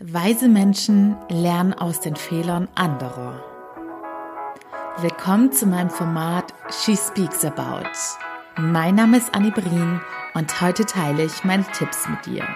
Weise 0.00 0.46
Menschen 0.46 1.16
lernen 1.28 1.74
aus 1.74 1.98
den 1.98 2.14
Fehlern 2.14 2.68
anderer. 2.76 3.42
Willkommen 5.00 5.50
zu 5.50 5.66
meinem 5.66 5.90
Format 5.90 6.54
She 6.70 6.96
Speaks 6.96 7.44
About. 7.44 7.88
Mein 8.56 8.94
Name 8.94 9.16
ist 9.16 9.34
Annie 9.34 9.50
Brien 9.50 10.00
und 10.34 10.60
heute 10.60 10.86
teile 10.86 11.24
ich 11.24 11.42
meine 11.42 11.66
Tipps 11.76 12.08
mit 12.08 12.26
dir. 12.26 12.46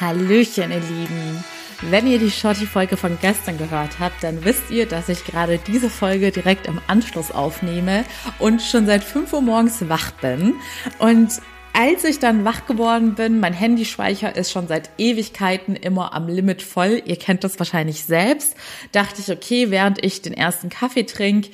Hallöchen, 0.00 0.70
ihr 0.70 0.80
Lieben. 0.80 1.44
Wenn 1.82 2.06
ihr 2.06 2.18
die 2.18 2.30
Shorty-Folge 2.30 2.96
von 2.96 3.18
gestern 3.20 3.58
gehört 3.58 3.98
habt, 4.00 4.24
dann 4.24 4.46
wisst 4.46 4.70
ihr, 4.70 4.86
dass 4.86 5.10
ich 5.10 5.26
gerade 5.26 5.58
diese 5.58 5.90
Folge 5.90 6.30
direkt 6.30 6.66
im 6.66 6.80
Anschluss 6.86 7.32
aufnehme 7.32 8.06
und 8.38 8.62
schon 8.62 8.86
seit 8.86 9.04
5 9.04 9.30
Uhr 9.34 9.42
morgens 9.42 9.90
wach 9.90 10.10
bin. 10.12 10.54
Und 10.98 11.42
als 11.74 12.04
ich 12.04 12.20
dann 12.20 12.44
wach 12.44 12.66
geworden 12.66 13.14
bin, 13.16 13.40
mein 13.40 13.52
Handyspeicher 13.52 14.36
ist 14.36 14.52
schon 14.52 14.68
seit 14.68 14.90
Ewigkeiten 14.96 15.74
immer 15.74 16.14
am 16.14 16.28
Limit 16.28 16.62
voll. 16.62 17.02
Ihr 17.04 17.16
kennt 17.16 17.42
das 17.44 17.58
wahrscheinlich 17.58 18.04
selbst. 18.04 18.56
Dachte 18.92 19.20
ich, 19.20 19.30
okay, 19.30 19.70
während 19.70 20.02
ich 20.04 20.22
den 20.22 20.34
ersten 20.34 20.68
Kaffee 20.68 21.04
trinke, 21.04 21.50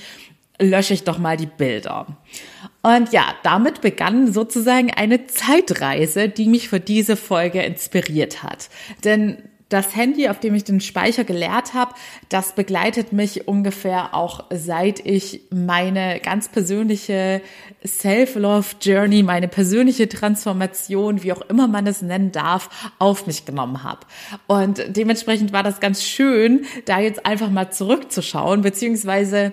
lösche 0.61 0.95
ich 0.95 1.05
doch 1.05 1.19
mal 1.19 1.37
die 1.37 1.47
Bilder. 1.47 2.07
Und 2.83 3.13
ja, 3.13 3.35
damit 3.43 3.81
begann 3.81 4.33
sozusagen 4.33 4.91
eine 4.91 5.27
Zeitreise, 5.27 6.29
die 6.29 6.47
mich 6.47 6.69
für 6.69 6.81
diese 6.81 7.17
Folge 7.17 7.63
inspiriert 7.63 8.43
hat. 8.43 8.69
Denn 9.05 9.39
das 9.71 9.97
Handy, 9.97 10.29
auf 10.29 10.41
dem 10.41 10.55
ich 10.55 10.65
den 10.65 10.81
Speicher 10.81 11.25
geleert 11.25 11.73
habe, 11.73 11.95
das 12.29 12.55
begleitet 12.55 13.13
mich 13.13 13.49
ungefähr 13.49 14.15
auch 14.15 14.45
seit 14.51 15.05
ich 15.07 15.43
meine 15.51 16.21
ganz 16.21 16.49
persönliche 16.49 17.41
Self-Love-Journey, 17.87 19.23
meine 19.23 19.49
persönliche 19.49 20.09
Transformation, 20.09 21.23
wie 21.23 21.33
auch 21.33 21.43
immer 21.43 21.69
man 21.69 21.87
es 21.87 22.03
nennen 22.03 22.33
darf, 22.33 22.93
auf 22.99 23.27
mich 23.27 23.47
genommen 23.47 23.83
habe. 23.83 24.01
Und 24.49 24.85
dementsprechend 24.89 25.53
war 25.53 25.63
das 25.63 25.81
ganz 25.81 26.03
schön, 26.03 26.67
da 26.85 26.99
jetzt 26.99 27.25
einfach 27.25 27.49
mal 27.49 27.71
zurückzuschauen, 27.71 28.63
beziehungsweise 28.63 29.53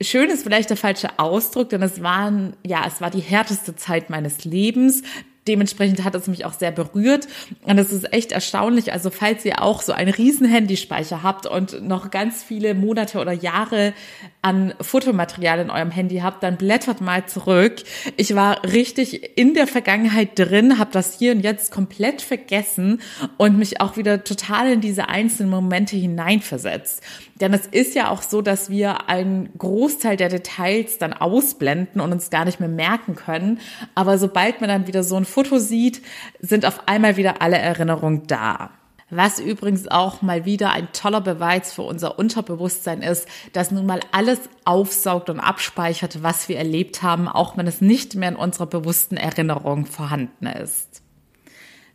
Schön 0.00 0.30
ist 0.30 0.44
vielleicht 0.44 0.70
der 0.70 0.76
falsche 0.76 1.18
Ausdruck, 1.18 1.70
denn 1.70 1.82
es 1.82 2.00
waren, 2.04 2.54
ja, 2.64 2.84
es 2.86 3.00
war 3.00 3.10
die 3.10 3.18
härteste 3.18 3.74
Zeit 3.74 4.10
meines 4.10 4.44
Lebens 4.44 5.02
dementsprechend 5.48 6.04
hat 6.04 6.14
es 6.14 6.28
mich 6.28 6.44
auch 6.44 6.52
sehr 6.52 6.70
berührt. 6.70 7.26
Und 7.62 7.78
es 7.78 7.92
ist 7.92 8.12
echt 8.12 8.32
erstaunlich. 8.32 8.92
Also 8.92 9.10
falls 9.10 9.44
ihr 9.44 9.62
auch 9.62 9.82
so 9.82 9.92
einen 9.92 10.12
riesen 10.12 10.46
Handyspeicher 10.46 11.22
habt 11.22 11.46
und 11.46 11.82
noch 11.82 12.10
ganz 12.10 12.42
viele 12.42 12.74
Monate 12.74 13.18
oder 13.18 13.32
Jahre 13.32 13.94
an 14.42 14.74
Fotomaterial 14.80 15.58
in 15.58 15.70
eurem 15.70 15.90
Handy 15.90 16.18
habt, 16.18 16.42
dann 16.42 16.56
blättert 16.56 17.00
mal 17.00 17.26
zurück. 17.26 17.82
Ich 18.16 18.34
war 18.34 18.62
richtig 18.64 19.36
in 19.36 19.54
der 19.54 19.66
Vergangenheit 19.66 20.38
drin, 20.38 20.78
habe 20.78 20.90
das 20.92 21.18
hier 21.18 21.32
und 21.32 21.40
jetzt 21.40 21.72
komplett 21.72 22.22
vergessen 22.22 23.00
und 23.36 23.58
mich 23.58 23.80
auch 23.80 23.96
wieder 23.96 24.22
total 24.24 24.72
in 24.72 24.80
diese 24.80 25.08
einzelnen 25.08 25.50
Momente 25.50 25.96
hineinversetzt. 25.96 27.02
Denn 27.40 27.52
es 27.52 27.66
ist 27.66 27.94
ja 27.94 28.10
auch 28.10 28.22
so, 28.22 28.42
dass 28.42 28.70
wir 28.70 29.08
einen 29.08 29.50
Großteil 29.58 30.16
der 30.16 30.28
Details 30.28 30.98
dann 30.98 31.12
ausblenden 31.12 32.00
und 32.00 32.12
uns 32.12 32.30
gar 32.30 32.44
nicht 32.44 32.60
mehr 32.60 32.68
merken 32.68 33.14
können. 33.14 33.60
Aber 33.94 34.18
sobald 34.18 34.60
man 34.60 34.68
dann 34.68 34.86
wieder 34.86 35.04
so 35.04 35.16
ein 35.16 35.24
Foto 35.24 35.58
sieht, 35.58 36.02
sind 36.40 36.66
auf 36.66 36.88
einmal 36.88 37.16
wieder 37.16 37.40
alle 37.40 37.58
Erinnerungen 37.58 38.26
da. 38.26 38.70
Was 39.10 39.40
übrigens 39.40 39.88
auch 39.88 40.20
mal 40.20 40.44
wieder 40.44 40.70
ein 40.70 40.88
toller 40.92 41.22
Beweis 41.22 41.72
für 41.72 41.82
unser 41.82 42.18
Unterbewusstsein 42.18 43.00
ist, 43.00 43.26
dass 43.54 43.70
nun 43.70 43.86
mal 43.86 44.00
alles 44.12 44.38
aufsaugt 44.66 45.30
und 45.30 45.40
abspeichert, 45.40 46.22
was 46.22 46.50
wir 46.50 46.58
erlebt 46.58 47.02
haben, 47.02 47.26
auch 47.26 47.56
wenn 47.56 47.66
es 47.66 47.80
nicht 47.80 48.16
mehr 48.16 48.28
in 48.28 48.36
unserer 48.36 48.66
bewussten 48.66 49.16
Erinnerung 49.16 49.86
vorhanden 49.86 50.46
ist. 50.46 50.87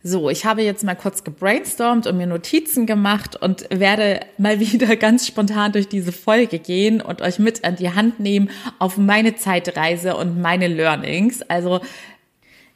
So, 0.06 0.28
ich 0.28 0.44
habe 0.44 0.60
jetzt 0.60 0.84
mal 0.84 0.96
kurz 0.96 1.24
gebrainstormt 1.24 2.06
und 2.06 2.18
mir 2.18 2.26
Notizen 2.26 2.84
gemacht 2.84 3.36
und 3.40 3.66
werde 3.70 4.20
mal 4.36 4.60
wieder 4.60 4.96
ganz 4.96 5.26
spontan 5.26 5.72
durch 5.72 5.88
diese 5.88 6.12
Folge 6.12 6.58
gehen 6.58 7.00
und 7.00 7.22
euch 7.22 7.38
mit 7.38 7.64
an 7.64 7.76
die 7.76 7.88
Hand 7.88 8.20
nehmen 8.20 8.50
auf 8.78 8.98
meine 8.98 9.34
Zeitreise 9.34 10.14
und 10.14 10.38
meine 10.42 10.68
Learnings. 10.68 11.40
Also 11.40 11.80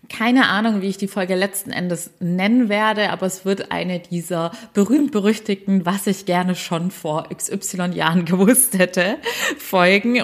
keine 0.08 0.48
Ahnung, 0.48 0.80
wie 0.80 0.86
ich 0.86 0.96
die 0.96 1.06
Folge 1.06 1.34
letzten 1.34 1.70
Endes 1.70 2.12
nennen 2.18 2.70
werde, 2.70 3.10
aber 3.10 3.26
es 3.26 3.44
wird 3.44 3.72
eine 3.72 4.00
dieser 4.00 4.50
berühmt-berüchtigten, 4.72 5.84
was 5.84 6.06
ich 6.06 6.24
gerne 6.24 6.54
schon 6.54 6.90
vor 6.90 7.28
XY 7.28 7.90
Jahren 7.92 8.24
gewusst 8.24 8.78
hätte, 8.78 9.18
Folgen. 9.58 10.22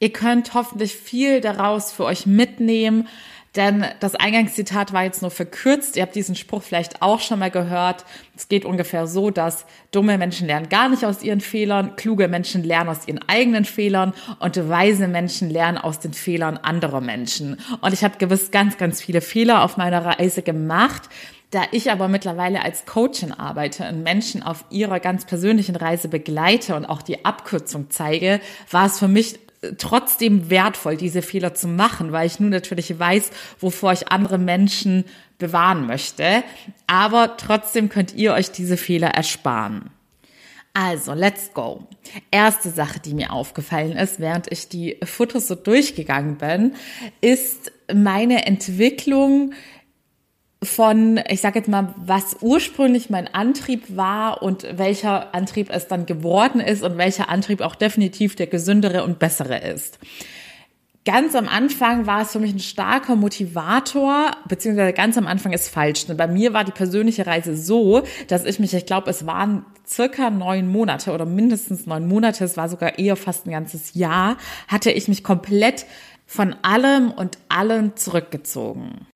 Ihr 0.00 0.12
könnt 0.12 0.52
hoffentlich 0.52 0.94
viel 0.94 1.40
daraus 1.40 1.92
für 1.92 2.04
euch 2.04 2.26
mitnehmen 2.26 3.08
denn 3.56 3.84
das 4.00 4.14
Eingangszitat 4.14 4.92
war 4.92 5.04
jetzt 5.04 5.22
nur 5.22 5.30
verkürzt. 5.30 5.96
Ihr 5.96 6.02
habt 6.02 6.14
diesen 6.14 6.34
Spruch 6.34 6.62
vielleicht 6.62 7.02
auch 7.02 7.20
schon 7.20 7.38
mal 7.38 7.50
gehört. 7.50 8.04
Es 8.36 8.48
geht 8.48 8.64
ungefähr 8.64 9.06
so, 9.06 9.30
dass 9.30 9.66
dumme 9.90 10.18
Menschen 10.18 10.46
lernen 10.46 10.68
gar 10.68 10.88
nicht 10.88 11.04
aus 11.04 11.22
ihren 11.22 11.40
Fehlern, 11.40 11.96
kluge 11.96 12.28
Menschen 12.28 12.62
lernen 12.64 12.90
aus 12.90 13.08
ihren 13.08 13.26
eigenen 13.28 13.64
Fehlern 13.64 14.12
und 14.38 14.68
weise 14.68 15.08
Menschen 15.08 15.50
lernen 15.50 15.78
aus 15.78 16.00
den 16.00 16.12
Fehlern 16.12 16.56
anderer 16.56 17.00
Menschen. 17.00 17.58
Und 17.80 17.92
ich 17.92 18.04
habe 18.04 18.18
gewiss 18.18 18.50
ganz, 18.50 18.76
ganz 18.76 19.00
viele 19.00 19.20
Fehler 19.20 19.62
auf 19.64 19.76
meiner 19.76 20.04
Reise 20.04 20.42
gemacht. 20.42 21.08
Da 21.50 21.62
ich 21.70 21.92
aber 21.92 22.08
mittlerweile 22.08 22.62
als 22.62 22.86
Coachin 22.86 23.32
arbeite 23.32 23.88
und 23.88 24.02
Menschen 24.02 24.42
auf 24.42 24.64
ihrer 24.68 24.98
ganz 24.98 25.24
persönlichen 25.24 25.76
Reise 25.76 26.08
begleite 26.08 26.74
und 26.74 26.84
auch 26.84 27.02
die 27.02 27.24
Abkürzung 27.24 27.86
zeige, 27.88 28.40
war 28.70 28.86
es 28.86 28.98
für 28.98 29.08
mich 29.08 29.38
trotzdem 29.78 30.50
wertvoll, 30.50 30.96
diese 30.96 31.22
Fehler 31.22 31.54
zu 31.54 31.68
machen, 31.68 32.12
weil 32.12 32.26
ich 32.26 32.40
nun 32.40 32.50
natürlich 32.50 32.98
weiß, 32.98 33.30
wovor 33.60 33.92
ich 33.92 34.08
andere 34.08 34.38
Menschen 34.38 35.04
bewahren 35.38 35.86
möchte. 35.86 36.42
Aber 36.86 37.36
trotzdem 37.36 37.88
könnt 37.88 38.14
ihr 38.14 38.32
euch 38.32 38.50
diese 38.50 38.76
Fehler 38.76 39.08
ersparen. 39.08 39.90
Also, 40.72 41.14
let's 41.14 41.54
go. 41.54 41.84
Erste 42.30 42.68
Sache, 42.68 43.00
die 43.00 43.14
mir 43.14 43.32
aufgefallen 43.32 43.92
ist, 43.92 44.20
während 44.20 44.52
ich 44.52 44.68
die 44.68 44.98
Fotos 45.04 45.48
so 45.48 45.54
durchgegangen 45.54 46.36
bin, 46.36 46.74
ist 47.22 47.72
meine 47.92 48.46
Entwicklung 48.46 49.54
von, 50.62 51.20
ich 51.28 51.40
sage 51.40 51.58
jetzt 51.58 51.68
mal, 51.68 51.94
was 51.96 52.38
ursprünglich 52.40 53.10
mein 53.10 53.32
Antrieb 53.32 53.96
war 53.96 54.42
und 54.42 54.66
welcher 54.78 55.34
Antrieb 55.34 55.68
es 55.70 55.86
dann 55.86 56.06
geworden 56.06 56.60
ist 56.60 56.82
und 56.82 56.96
welcher 56.96 57.28
Antrieb 57.28 57.60
auch 57.60 57.74
definitiv 57.74 58.36
der 58.36 58.46
gesündere 58.46 59.04
und 59.04 59.18
bessere 59.18 59.58
ist. 59.58 59.98
Ganz 61.04 61.36
am 61.36 61.46
Anfang 61.46 62.06
war 62.06 62.22
es 62.22 62.32
für 62.32 62.40
mich 62.40 62.52
ein 62.52 62.58
starker 62.58 63.14
Motivator, 63.14 64.32
beziehungsweise 64.48 64.92
ganz 64.92 65.16
am 65.16 65.28
Anfang 65.28 65.52
ist 65.52 65.68
falsch. 65.68 66.04
Bei 66.08 66.26
mir 66.26 66.52
war 66.52 66.64
die 66.64 66.72
persönliche 66.72 67.28
Reise 67.28 67.56
so, 67.56 68.02
dass 68.26 68.44
ich 68.44 68.58
mich, 68.58 68.74
ich 68.74 68.86
glaube, 68.86 69.08
es 69.08 69.24
waren 69.24 69.64
circa 69.86 70.30
neun 70.30 70.66
Monate 70.66 71.12
oder 71.12 71.24
mindestens 71.24 71.86
neun 71.86 72.08
Monate, 72.08 72.44
es 72.44 72.56
war 72.56 72.68
sogar 72.68 72.98
eher 72.98 73.14
fast 73.14 73.46
ein 73.46 73.52
ganzes 73.52 73.94
Jahr, 73.94 74.36
hatte 74.66 74.90
ich 74.90 75.06
mich 75.06 75.22
komplett 75.22 75.86
von 76.26 76.56
allem 76.62 77.12
und 77.12 77.38
allen 77.48 77.94
zurückgezogen. 77.94 79.06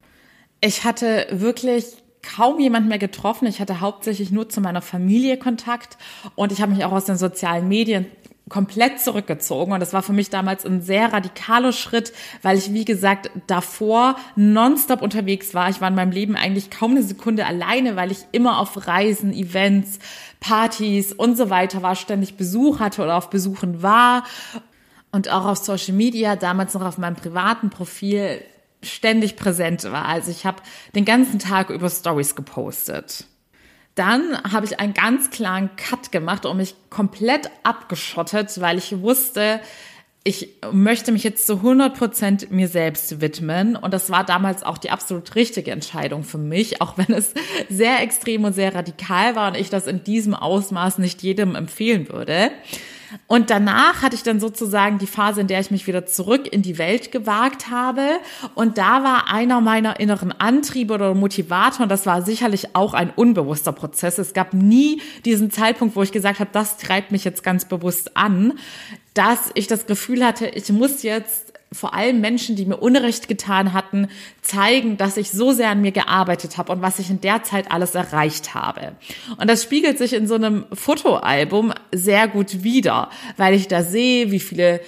Ich 0.60 0.84
hatte 0.84 1.26
wirklich 1.30 1.86
kaum 2.22 2.60
jemand 2.60 2.88
mehr 2.88 2.98
getroffen. 2.98 3.46
Ich 3.46 3.60
hatte 3.60 3.80
hauptsächlich 3.80 4.30
nur 4.30 4.48
zu 4.48 4.60
meiner 4.60 4.82
Familie 4.82 5.38
Kontakt 5.38 5.96
und 6.34 6.52
ich 6.52 6.60
habe 6.60 6.72
mich 6.72 6.84
auch 6.84 6.92
aus 6.92 7.06
den 7.06 7.16
sozialen 7.16 7.68
Medien 7.68 8.06
komplett 8.50 9.00
zurückgezogen. 9.00 9.72
Und 9.72 9.80
das 9.80 9.94
war 9.94 10.02
für 10.02 10.12
mich 10.12 10.28
damals 10.28 10.66
ein 10.66 10.82
sehr 10.82 11.12
radikaler 11.12 11.72
Schritt, 11.72 12.12
weil 12.42 12.58
ich, 12.58 12.74
wie 12.74 12.84
gesagt, 12.84 13.30
davor 13.46 14.16
nonstop 14.36 15.00
unterwegs 15.00 15.54
war. 15.54 15.70
Ich 15.70 15.80
war 15.80 15.88
in 15.88 15.94
meinem 15.94 16.10
Leben 16.10 16.36
eigentlich 16.36 16.68
kaum 16.70 16.90
eine 16.90 17.02
Sekunde 17.02 17.46
alleine, 17.46 17.96
weil 17.96 18.10
ich 18.10 18.26
immer 18.32 18.58
auf 18.58 18.86
Reisen, 18.86 19.32
Events, 19.32 19.98
Partys 20.40 21.12
und 21.12 21.36
so 21.36 21.48
weiter 21.48 21.80
war, 21.82 21.94
ständig 21.94 22.36
Besuch 22.36 22.80
hatte 22.80 23.02
oder 23.02 23.16
auf 23.16 23.30
Besuchen 23.30 23.82
war. 23.82 24.24
Und 25.12 25.28
auch 25.28 25.46
auf 25.46 25.58
Social 25.58 25.94
Media, 25.94 26.36
damals 26.36 26.74
noch 26.74 26.84
auf 26.84 26.98
meinem 26.98 27.16
privaten 27.16 27.70
Profil, 27.70 28.42
ständig 28.82 29.36
präsent 29.36 29.84
war. 29.84 30.06
Also 30.06 30.30
ich 30.30 30.46
habe 30.46 30.62
den 30.94 31.04
ganzen 31.04 31.38
Tag 31.38 31.70
über 31.70 31.90
Stories 31.90 32.34
gepostet. 32.34 33.24
Dann 33.94 34.42
habe 34.50 34.66
ich 34.66 34.80
einen 34.80 34.94
ganz 34.94 35.30
klaren 35.30 35.70
Cut 35.76 36.12
gemacht 36.12 36.46
und 36.46 36.56
mich 36.56 36.74
komplett 36.88 37.50
abgeschottet, 37.64 38.60
weil 38.60 38.78
ich 38.78 39.00
wusste, 39.00 39.60
ich 40.22 40.56
möchte 40.70 41.12
mich 41.12 41.24
jetzt 41.24 41.46
zu 41.46 41.56
100 41.56 41.96
Prozent 41.96 42.50
mir 42.50 42.68
selbst 42.68 43.20
widmen. 43.20 43.74
Und 43.74 43.94
das 43.94 44.10
war 44.10 44.24
damals 44.24 44.62
auch 44.62 44.78
die 44.78 44.90
absolut 44.90 45.34
richtige 45.34 45.70
Entscheidung 45.70 46.24
für 46.24 46.38
mich, 46.38 46.82
auch 46.82 46.98
wenn 46.98 47.12
es 47.14 47.32
sehr 47.68 48.00
extrem 48.00 48.44
und 48.44 48.52
sehr 48.52 48.74
radikal 48.74 49.34
war 49.34 49.48
und 49.48 49.56
ich 49.56 49.70
das 49.70 49.86
in 49.86 50.04
diesem 50.04 50.34
Ausmaß 50.34 50.98
nicht 50.98 51.22
jedem 51.22 51.54
empfehlen 51.54 52.08
würde. 52.10 52.50
Und 53.26 53.50
danach 53.50 54.02
hatte 54.02 54.14
ich 54.14 54.22
dann 54.22 54.40
sozusagen 54.40 54.98
die 54.98 55.06
Phase, 55.06 55.40
in 55.40 55.46
der 55.46 55.60
ich 55.60 55.70
mich 55.70 55.86
wieder 55.86 56.06
zurück 56.06 56.46
in 56.52 56.62
die 56.62 56.78
Welt 56.78 57.12
gewagt 57.12 57.70
habe. 57.70 58.02
Und 58.54 58.78
da 58.78 59.02
war 59.02 59.32
einer 59.32 59.60
meiner 59.60 60.00
inneren 60.00 60.32
Antriebe 60.32 60.94
oder 60.94 61.14
Motivator, 61.14 61.84
und 61.84 61.88
das 61.88 62.06
war 62.06 62.22
sicherlich 62.22 62.74
auch 62.74 62.94
ein 62.94 63.10
unbewusster 63.10 63.72
Prozess. 63.72 64.18
Es 64.18 64.32
gab 64.32 64.54
nie 64.54 65.00
diesen 65.24 65.50
Zeitpunkt, 65.50 65.96
wo 65.96 66.02
ich 66.02 66.12
gesagt 66.12 66.40
habe, 66.40 66.50
das 66.52 66.76
treibt 66.76 67.12
mich 67.12 67.24
jetzt 67.24 67.42
ganz 67.42 67.64
bewusst 67.64 68.16
an, 68.16 68.54
dass 69.14 69.50
ich 69.54 69.66
das 69.66 69.86
Gefühl 69.86 70.24
hatte, 70.24 70.46
ich 70.46 70.70
muss 70.70 71.02
jetzt 71.02 71.49
vor 71.72 71.94
allem 71.94 72.20
Menschen, 72.20 72.56
die 72.56 72.66
mir 72.66 72.78
Unrecht 72.78 73.28
getan 73.28 73.72
hatten, 73.72 74.08
zeigen, 74.42 74.96
dass 74.96 75.16
ich 75.16 75.30
so 75.30 75.52
sehr 75.52 75.70
an 75.70 75.80
mir 75.80 75.92
gearbeitet 75.92 76.58
habe 76.58 76.72
und 76.72 76.82
was 76.82 76.98
ich 76.98 77.10
in 77.10 77.20
der 77.20 77.44
Zeit 77.44 77.70
alles 77.70 77.94
erreicht 77.94 78.54
habe. 78.54 78.96
Und 79.38 79.48
das 79.48 79.62
spiegelt 79.62 79.96
sich 79.96 80.12
in 80.12 80.26
so 80.26 80.34
einem 80.34 80.66
Fotoalbum 80.72 81.72
sehr 81.92 82.26
gut 82.26 82.64
wider, 82.64 83.08
weil 83.36 83.54
ich 83.54 83.68
da 83.68 83.84
sehe, 83.84 84.32
wie 84.32 84.40
viele 84.40 84.80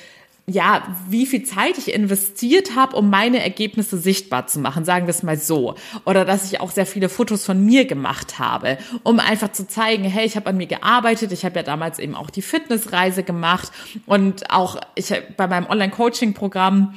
ja, 0.46 0.82
wie 1.08 1.26
viel 1.26 1.44
Zeit 1.44 1.78
ich 1.78 1.94
investiert 1.94 2.74
habe, 2.74 2.96
um 2.96 3.10
meine 3.10 3.40
Ergebnisse 3.42 3.96
sichtbar 3.96 4.48
zu 4.48 4.58
machen, 4.58 4.84
sagen 4.84 5.06
wir 5.06 5.10
es 5.10 5.22
mal 5.22 5.36
so. 5.36 5.76
Oder 6.04 6.24
dass 6.24 6.50
ich 6.50 6.60
auch 6.60 6.72
sehr 6.72 6.86
viele 6.86 7.08
Fotos 7.08 7.44
von 7.44 7.64
mir 7.64 7.84
gemacht 7.84 8.40
habe, 8.40 8.78
um 9.04 9.20
einfach 9.20 9.52
zu 9.52 9.68
zeigen, 9.68 10.02
hey, 10.02 10.26
ich 10.26 10.34
habe 10.34 10.50
an 10.50 10.56
mir 10.56 10.66
gearbeitet, 10.66 11.30
ich 11.30 11.44
habe 11.44 11.56
ja 11.56 11.62
damals 11.62 12.00
eben 12.00 12.16
auch 12.16 12.28
die 12.28 12.42
Fitnessreise 12.42 13.22
gemacht 13.22 13.70
und 14.06 14.50
auch 14.50 14.80
ich 14.96 15.14
bei 15.36 15.46
meinem 15.46 15.66
Online-Coaching-Programm 15.66 16.94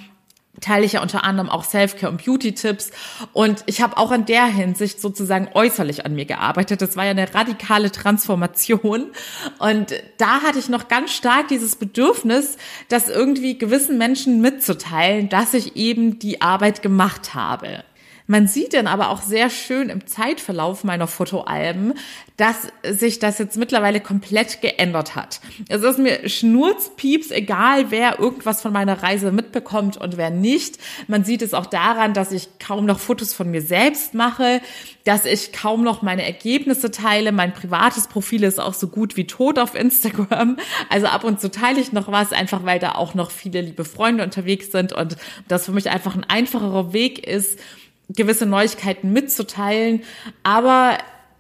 teile 0.62 0.86
ich 0.86 0.94
ja 0.94 1.02
unter 1.02 1.24
anderem 1.24 1.50
auch 1.50 1.64
Self-Care 1.64 2.12
und 2.12 2.24
Beauty-Tipps. 2.24 2.92
Und 3.34 3.64
ich 3.66 3.82
habe 3.82 3.98
auch 3.98 4.12
in 4.12 4.26
der 4.26 4.46
Hinsicht 4.46 5.02
sozusagen 5.02 5.50
äußerlich 5.54 6.06
an 6.06 6.16
mir 6.16 6.26
gearbeitet. 6.26 6.82
Das 6.82 6.96
war 6.96 7.06
ja 7.06 7.12
eine 7.12 7.34
radikale 7.34 7.92
Transformation. 7.92 9.12
Und 9.60 9.94
da 10.18 10.42
hatte 10.42 10.60
ich 10.60 10.70
noch 10.70 10.88
ganz 10.88 11.12
stark 11.12 11.48
dieses 11.50 11.76
Bedürfnis, 11.76 12.58
das 12.90 13.10
irgendwie 13.10 13.58
gewissen 13.58 13.98
Menschen 13.98 14.42
mitzuteilen, 14.42 15.30
dass 15.30 15.54
ich 15.54 15.76
eben 15.76 16.20
die 16.20 16.42
Arbeit 16.42 16.82
gemacht 16.82 17.34
habe. 17.34 17.84
Man 18.28 18.48
sieht 18.48 18.74
dann 18.74 18.88
aber 18.88 19.10
auch 19.10 19.22
sehr 19.22 19.50
schön 19.50 19.90
im 19.90 20.08
Zeitverlauf 20.08 20.84
meiner 20.84 21.08
Fotoalben, 21.08 21.94
dass 22.38 22.68
sich 22.84 23.20
das 23.20 23.38
jetzt 23.38 23.56
mittlerweile 23.56 24.02
komplett 24.02 24.62
geändert 24.62 25.16
hat. 25.16 25.40
Es 25.70 25.84
ist 25.84 26.00
mir 26.00 26.28
schnurzpieps 26.28 27.32
egal, 27.32 27.92
wer 27.92 28.20
irgendwas 28.20 28.62
von 28.62 28.74
meiner 28.74 29.04
Reise 29.04 29.32
mitbekommt 29.32 29.98
und 29.98 30.18
wer 30.18 30.32
nicht. 30.32 30.80
Man 31.08 31.24
sieht 31.24 31.44
es 31.44 31.54
auch 31.54 31.68
daran, 31.68 32.14
dass 32.14 32.32
ich 32.32 32.50
kaum 32.60 32.86
noch 32.86 33.00
Fotos 33.00 33.34
von 33.34 33.52
mir 33.52 33.62
selbst 33.62 34.16
mache, 34.16 34.60
dass 35.04 35.26
ich 35.26 35.54
kaum 35.54 35.84
noch 35.84 36.02
meine 36.02 36.26
Ergebnisse 36.26 36.90
teile. 36.90 37.32
Mein 37.32 37.54
privates 37.54 38.08
Profil 38.08 38.44
ist 38.44 38.60
auch 38.60 38.74
so 38.74 38.88
gut 38.88 39.18
wie 39.18 39.28
tot 39.28 39.60
auf 39.60 39.76
Instagram. 39.76 40.58
Also 40.90 41.08
ab 41.08 41.24
und 41.24 41.40
zu 41.40 41.52
teile 41.52 41.80
ich 41.80 41.94
noch 41.94 42.12
was, 42.12 42.34
einfach 42.34 42.66
weil 42.66 42.80
da 42.80 42.94
auch 42.94 43.14
noch 43.14 43.30
viele 43.30 43.62
liebe 43.62 43.86
Freunde 43.86 44.24
unterwegs 44.24 44.72
sind 44.72 44.94
und 44.94 45.16
das 45.48 45.66
für 45.66 45.72
mich 45.72 45.90
einfach 45.90 46.16
ein 46.16 46.24
einfacherer 46.24 46.92
Weg 46.92 47.26
ist, 47.26 47.60
gewisse 48.10 48.46
Neuigkeiten 48.46 49.14
mitzuteilen. 49.14 50.04
Aber 50.44 50.98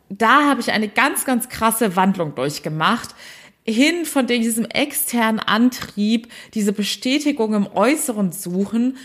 da 0.10 0.46
habe 0.50 0.62
ich 0.62 0.72
eine 0.72 0.88
ganz, 0.88 1.26
ganz 1.26 1.50
krasse 1.50 1.96
Wandlung 1.96 2.36
durchgemacht. 2.36 3.16
Hin 3.64 4.06
von 4.06 4.28
diesem 4.28 4.66
externen 4.66 5.40
Antrieb, 5.40 6.32
diese 6.54 6.72
Bestätigung 6.72 7.54
im 7.56 7.68
Äußeren 7.68 8.32
suchen, 8.32 8.98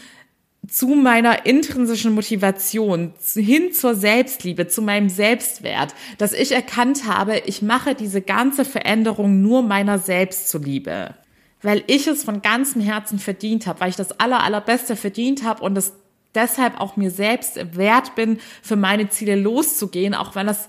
zu 0.68 0.88
meiner 0.88 1.46
intrinsischen 1.46 2.14
Motivation, 2.14 3.14
hin 3.34 3.72
zur 3.72 3.94
Selbstliebe, 3.94 4.68
zu 4.68 4.82
meinem 4.82 5.08
Selbstwert, 5.08 5.94
dass 6.18 6.34
ich 6.34 6.52
erkannt 6.52 7.06
habe, 7.06 7.38
ich 7.46 7.62
mache 7.62 7.94
diese 7.94 8.20
ganze 8.20 8.66
Veränderung 8.66 9.40
nur 9.40 9.62
meiner 9.62 9.98
selbst 9.98 10.50
zuliebe. 10.50 11.14
Weil 11.62 11.82
ich 11.86 12.06
es 12.06 12.24
von 12.24 12.42
ganzem 12.42 12.82
Herzen 12.82 13.18
verdient 13.18 13.66
habe, 13.66 13.80
weil 13.80 13.90
ich 13.90 13.96
das 13.96 14.20
aller, 14.20 14.42
allerbeste 14.42 14.96
verdient 14.96 15.44
habe 15.44 15.62
und 15.62 15.76
es 15.76 15.94
deshalb 16.34 16.80
auch 16.80 16.96
mir 16.96 17.10
selbst 17.10 17.58
wert 17.76 18.14
bin, 18.14 18.38
für 18.62 18.76
meine 18.76 19.08
Ziele 19.08 19.36
loszugehen, 19.36 20.14
auch 20.14 20.34
wenn 20.34 20.46
das 20.46 20.68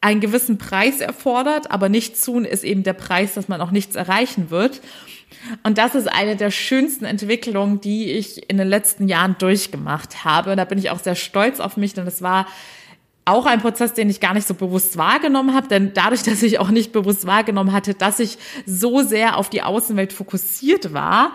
einen 0.00 0.20
gewissen 0.20 0.56
Preis 0.58 1.00
erfordert, 1.00 1.70
aber 1.70 1.88
nichts 1.88 2.24
tun 2.24 2.44
ist 2.44 2.64
eben 2.64 2.82
der 2.82 2.94
Preis, 2.94 3.34
dass 3.34 3.48
man 3.48 3.60
auch 3.60 3.70
nichts 3.70 3.96
erreichen 3.96 4.50
wird. 4.50 4.80
Und 5.62 5.78
das 5.78 5.94
ist 5.94 6.10
eine 6.10 6.36
der 6.36 6.50
schönsten 6.50 7.04
Entwicklungen, 7.04 7.80
die 7.80 8.10
ich 8.12 8.48
in 8.50 8.56
den 8.56 8.68
letzten 8.68 9.08
Jahren 9.08 9.36
durchgemacht 9.38 10.24
habe. 10.24 10.52
Und 10.52 10.56
da 10.56 10.64
bin 10.64 10.78
ich 10.78 10.90
auch 10.90 10.98
sehr 10.98 11.14
stolz 11.14 11.60
auf 11.60 11.76
mich, 11.76 11.92
denn 11.94 12.06
es 12.06 12.22
war 12.22 12.46
auch 13.26 13.46
ein 13.46 13.60
Prozess, 13.60 13.92
den 13.92 14.10
ich 14.10 14.20
gar 14.20 14.34
nicht 14.34 14.46
so 14.46 14.54
bewusst 14.54 14.96
wahrgenommen 14.96 15.54
habe, 15.54 15.68
denn 15.68 15.92
dadurch, 15.94 16.22
dass 16.24 16.42
ich 16.42 16.58
auch 16.58 16.70
nicht 16.70 16.92
bewusst 16.92 17.26
wahrgenommen 17.26 17.72
hatte, 17.72 17.94
dass 17.94 18.20
ich 18.20 18.38
so 18.66 19.02
sehr 19.02 19.36
auf 19.36 19.50
die 19.50 19.62
Außenwelt 19.62 20.12
fokussiert 20.12 20.92
war, 20.92 21.34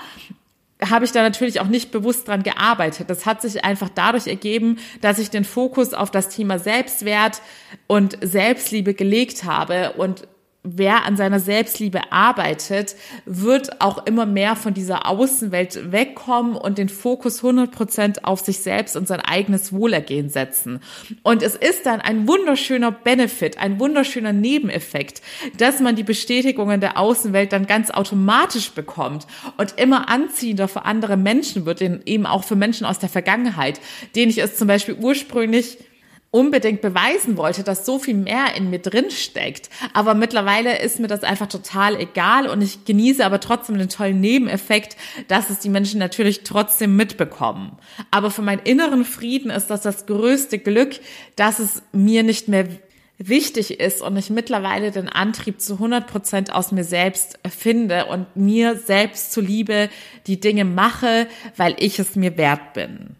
habe 0.83 1.05
ich 1.05 1.11
da 1.11 1.21
natürlich 1.21 1.61
auch 1.61 1.67
nicht 1.67 1.91
bewusst 1.91 2.27
dran 2.27 2.43
gearbeitet. 2.43 3.09
Das 3.09 3.25
hat 3.25 3.41
sich 3.41 3.63
einfach 3.63 3.89
dadurch 3.93 4.27
ergeben, 4.27 4.77
dass 5.01 5.19
ich 5.19 5.29
den 5.29 5.45
Fokus 5.45 5.93
auf 5.93 6.11
das 6.11 6.29
Thema 6.29 6.59
Selbstwert 6.59 7.41
und 7.87 8.17
Selbstliebe 8.21 8.93
gelegt 8.93 9.45
habe 9.45 9.93
und 9.93 10.27
wer 10.65 11.05
an 11.05 11.15
seiner 11.15 11.39
Selbstliebe 11.39 12.11
arbeitet, 12.11 12.95
wird 13.25 13.81
auch 13.81 14.05
immer 14.05 14.25
mehr 14.25 14.55
von 14.55 14.73
dieser 14.73 15.07
Außenwelt 15.07 15.91
wegkommen 15.91 16.55
und 16.55 16.77
den 16.77 16.89
Fokus 16.89 17.43
100% 17.43 18.23
auf 18.23 18.39
sich 18.39 18.59
selbst 18.59 18.97
und 18.97 19.07
sein 19.07 19.21
eigenes 19.21 19.71
Wohlergehen 19.71 20.29
setzen. 20.29 20.79
Und 21.21 21.43
es 21.43 21.55
ist 21.55 21.85
dann 21.85 22.01
ein 22.01 22.27
wunderschöner 22.27 22.91
Benefit, 22.91 23.59
ein 23.59 23.79
wunderschöner 23.79 24.33
Nebeneffekt, 24.33 25.21
dass 25.57 25.79
man 25.79 25.95
die 25.95 26.03
Bestätigungen 26.03 26.81
der 26.81 26.97
Außenwelt 26.97 27.53
dann 27.53 27.67
ganz 27.67 27.91
automatisch 27.91 28.71
bekommt 28.71 29.27
und 29.57 29.75
immer 29.77 30.09
anziehender 30.09 30.67
für 30.67 30.85
andere 30.85 31.15
Menschen 31.15 31.65
wird, 31.65 31.81
eben 31.81 32.25
auch 32.25 32.43
für 32.43 32.55
Menschen 32.55 32.85
aus 32.85 32.99
der 32.99 33.09
Vergangenheit, 33.09 33.79
denen 34.15 34.31
ich 34.31 34.39
es 34.39 34.55
zum 34.55 34.67
Beispiel 34.67 34.95
ursprünglich 34.95 35.77
unbedingt 36.35 36.81
beweisen 36.81 37.37
wollte, 37.37 37.63
dass 37.63 37.85
so 37.85 37.97
viel 37.97 38.13
mehr 38.13 38.55
in 38.57 38.69
mir 38.69 38.79
drin 38.79 39.09
steckt. 39.09 39.69
Aber 39.93 40.15
mittlerweile 40.15 40.81
ist 40.81 40.99
mir 40.99 41.07
das 41.07 41.23
einfach 41.23 41.47
total 41.47 41.97
egal 41.97 42.49
und 42.49 42.61
ich 42.61 42.83
genieße 42.83 43.25
aber 43.25 43.39
trotzdem 43.39 43.77
den 43.77 43.87
tollen 43.87 44.19
Nebeneffekt, 44.19 44.97
dass 45.29 45.49
es 45.49 45.59
die 45.59 45.69
Menschen 45.69 45.97
natürlich 45.97 46.43
trotzdem 46.43 46.97
mitbekommen. 46.97 47.77
Aber 48.11 48.31
für 48.31 48.41
meinen 48.41 48.59
inneren 48.65 49.05
Frieden 49.05 49.49
ist 49.49 49.67
das 49.67 49.83
das 49.83 50.07
größte 50.07 50.59
Glück, 50.59 50.99
dass 51.37 51.59
es 51.59 51.81
mir 51.93 52.21
nicht 52.21 52.49
mehr 52.49 52.67
wichtig 53.17 53.79
ist 53.79 54.01
und 54.01 54.17
ich 54.17 54.29
mittlerweile 54.29 54.91
den 54.91 55.07
Antrieb 55.07 55.61
zu 55.61 55.75
100 55.75 56.05
Prozent 56.05 56.53
aus 56.53 56.73
mir 56.73 56.83
selbst 56.83 57.39
finde 57.49 58.07
und 58.07 58.35
mir 58.35 58.75
selbst 58.75 59.31
zuliebe 59.31 59.89
die 60.27 60.41
Dinge 60.41 60.65
mache, 60.65 61.27
weil 61.55 61.77
ich 61.79 61.97
es 61.97 62.17
mir 62.17 62.37
wert 62.37 62.73
bin. 62.73 63.15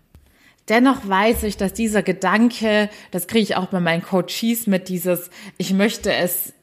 Dennoch 0.69 1.07
weiß 1.07 1.43
ich, 1.43 1.57
dass 1.57 1.73
dieser 1.73 2.01
Gedanke, 2.01 2.89
das 3.11 3.27
kriege 3.27 3.43
ich 3.43 3.55
auch 3.55 3.67
bei 3.67 3.79
meinen 3.79 4.01
Coaches 4.01 4.65
mit, 4.65 4.89
dieses, 4.89 5.29
ich 5.57 5.73
möchte 5.73 6.11
es 6.11 6.53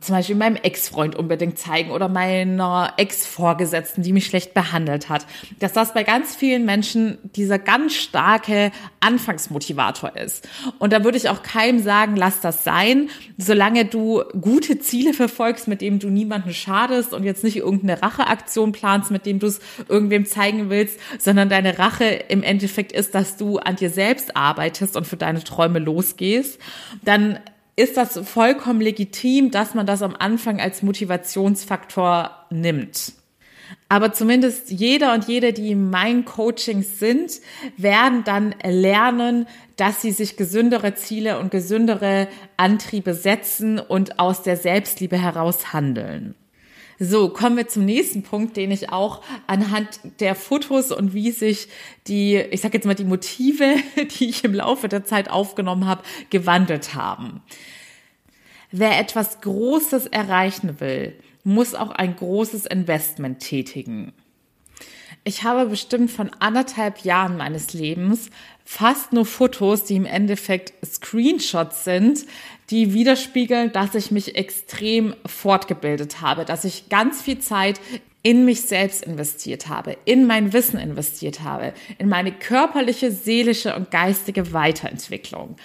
zum 0.00 0.14
Beispiel 0.14 0.34
meinem 0.34 0.56
Ex-Freund 0.56 1.14
unbedingt 1.14 1.58
zeigen 1.58 1.92
oder 1.92 2.08
meiner 2.08 2.94
Ex-Vorgesetzten, 2.96 4.02
die 4.02 4.12
mich 4.12 4.26
schlecht 4.26 4.52
behandelt 4.52 5.08
hat, 5.08 5.26
dass 5.60 5.72
das 5.72 5.94
bei 5.94 6.02
ganz 6.02 6.34
vielen 6.34 6.64
Menschen 6.64 7.18
dieser 7.36 7.58
ganz 7.58 7.94
starke 7.94 8.72
Anfangsmotivator 8.98 10.16
ist. 10.16 10.48
Und 10.78 10.92
da 10.92 11.04
würde 11.04 11.18
ich 11.18 11.28
auch 11.28 11.42
keinem 11.42 11.78
sagen, 11.78 12.16
lass 12.16 12.40
das 12.40 12.64
sein, 12.64 13.10
solange 13.38 13.84
du 13.84 14.24
gute 14.40 14.80
Ziele 14.80 15.14
verfolgst, 15.14 15.68
mit 15.68 15.80
denen 15.82 16.00
du 16.00 16.08
niemanden 16.08 16.52
schadest 16.52 17.14
und 17.14 17.22
jetzt 17.22 17.44
nicht 17.44 17.56
irgendeine 17.56 18.02
Racheaktion 18.02 18.72
planst, 18.72 19.10
mit 19.10 19.24
dem 19.24 19.38
du 19.38 19.46
es 19.46 19.60
irgendwem 19.88 20.26
zeigen 20.26 20.68
willst, 20.70 20.98
sondern 21.18 21.48
deine 21.48 21.78
Rache 21.78 22.04
im 22.04 22.42
Endeffekt 22.42 22.90
ist, 22.92 23.14
dass 23.14 23.36
du 23.36 23.58
an 23.58 23.76
dir 23.76 23.90
selbst 23.90 24.36
arbeitest 24.36 24.96
und 24.96 25.06
für 25.06 25.16
deine 25.16 25.44
Träume 25.44 25.78
losgehst, 25.78 26.58
dann 27.02 27.38
ist 27.76 27.96
das 27.96 28.18
vollkommen 28.18 28.80
legitim, 28.80 29.50
dass 29.50 29.74
man 29.74 29.86
das 29.86 30.02
am 30.02 30.14
Anfang 30.18 30.60
als 30.60 30.82
Motivationsfaktor 30.82 32.46
nimmt. 32.50 33.12
Aber 33.88 34.12
zumindest 34.12 34.70
jeder 34.70 35.14
und 35.14 35.26
jede, 35.26 35.52
die 35.52 35.70
in 35.70 35.90
meinen 35.90 36.24
Coachings 36.24 36.98
sind, 36.98 37.40
werden 37.76 38.24
dann 38.24 38.54
lernen, 38.62 39.46
dass 39.76 40.02
sie 40.02 40.12
sich 40.12 40.36
gesündere 40.36 40.94
Ziele 40.94 41.38
und 41.38 41.50
gesündere 41.50 42.28
Antriebe 42.56 43.14
setzen 43.14 43.78
und 43.78 44.18
aus 44.18 44.42
der 44.42 44.56
Selbstliebe 44.56 45.16
heraus 45.20 45.72
handeln. 45.72 46.34
So, 47.02 47.30
kommen 47.30 47.56
wir 47.56 47.66
zum 47.66 47.86
nächsten 47.86 48.22
Punkt, 48.22 48.58
den 48.58 48.70
ich 48.70 48.90
auch 48.90 49.22
anhand 49.46 50.00
der 50.20 50.34
Fotos 50.34 50.92
und 50.92 51.14
wie 51.14 51.30
sich 51.30 51.68
die, 52.06 52.36
ich 52.36 52.60
sage 52.60 52.74
jetzt 52.76 52.84
mal 52.84 52.94
die 52.94 53.04
Motive, 53.04 53.76
die 54.18 54.28
ich 54.28 54.44
im 54.44 54.52
Laufe 54.52 54.86
der 54.86 55.02
Zeit 55.06 55.30
aufgenommen 55.30 55.86
habe, 55.86 56.02
gewandelt 56.28 56.94
haben. 56.94 57.40
Wer 58.70 59.00
etwas 59.00 59.40
Großes 59.40 60.08
erreichen 60.08 60.78
will, 60.78 61.14
muss 61.42 61.74
auch 61.74 61.90
ein 61.90 62.16
großes 62.16 62.66
Investment 62.66 63.40
tätigen. 63.40 64.12
Ich 65.24 65.42
habe 65.42 65.70
bestimmt 65.70 66.10
von 66.10 66.30
anderthalb 66.38 67.04
Jahren 67.04 67.38
meines 67.38 67.72
Lebens 67.72 68.30
fast 68.64 69.12
nur 69.12 69.26
Fotos, 69.26 69.84
die 69.84 69.96
im 69.96 70.06
Endeffekt 70.06 70.72
Screenshots 70.86 71.84
sind, 71.84 72.24
die 72.70 72.94
widerspiegeln, 72.94 73.72
dass 73.72 73.94
ich 73.94 74.10
mich 74.10 74.36
extrem 74.36 75.14
fortgebildet 75.26 76.20
habe, 76.20 76.44
dass 76.44 76.64
ich 76.64 76.88
ganz 76.88 77.20
viel 77.20 77.40
Zeit 77.40 77.80
in 78.22 78.44
mich 78.44 78.62
selbst 78.62 79.02
investiert 79.02 79.68
habe, 79.68 79.96
in 80.04 80.26
mein 80.26 80.52
Wissen 80.52 80.78
investiert 80.78 81.40
habe, 81.40 81.72
in 81.98 82.08
meine 82.08 82.32
körperliche, 82.32 83.10
seelische 83.10 83.74
und 83.74 83.90
geistige 83.90 84.52
Weiterentwicklung. 84.52 85.56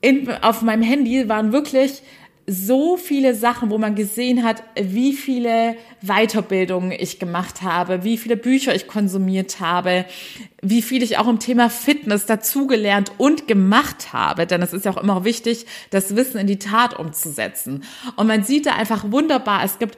In, 0.00 0.28
auf 0.28 0.62
meinem 0.62 0.82
Handy 0.82 1.28
waren 1.28 1.52
wirklich 1.52 2.02
so 2.46 2.96
viele 2.96 3.34
Sachen, 3.34 3.70
wo 3.70 3.78
man 3.78 3.94
gesehen 3.94 4.42
hat, 4.42 4.62
wie 4.74 5.12
viele 5.12 5.76
Weiterbildungen 6.02 6.92
ich 6.92 7.18
gemacht 7.18 7.62
habe, 7.62 8.02
wie 8.02 8.18
viele 8.18 8.36
Bücher 8.36 8.74
ich 8.74 8.88
konsumiert 8.88 9.60
habe, 9.60 10.04
wie 10.60 10.82
viel 10.82 11.02
ich 11.02 11.18
auch 11.18 11.28
im 11.28 11.38
Thema 11.38 11.70
Fitness 11.70 12.26
dazugelernt 12.26 13.12
und 13.18 13.46
gemacht 13.46 14.12
habe. 14.12 14.46
Denn 14.46 14.62
es 14.62 14.72
ist 14.72 14.84
ja 14.84 14.92
auch 14.92 15.02
immer 15.02 15.24
wichtig, 15.24 15.66
das 15.90 16.16
Wissen 16.16 16.38
in 16.38 16.46
die 16.46 16.58
Tat 16.58 16.98
umzusetzen. 16.98 17.84
Und 18.16 18.26
man 18.26 18.42
sieht 18.42 18.66
da 18.66 18.72
einfach 18.72 19.10
wunderbar, 19.10 19.62
es 19.64 19.78
gibt 19.78 19.96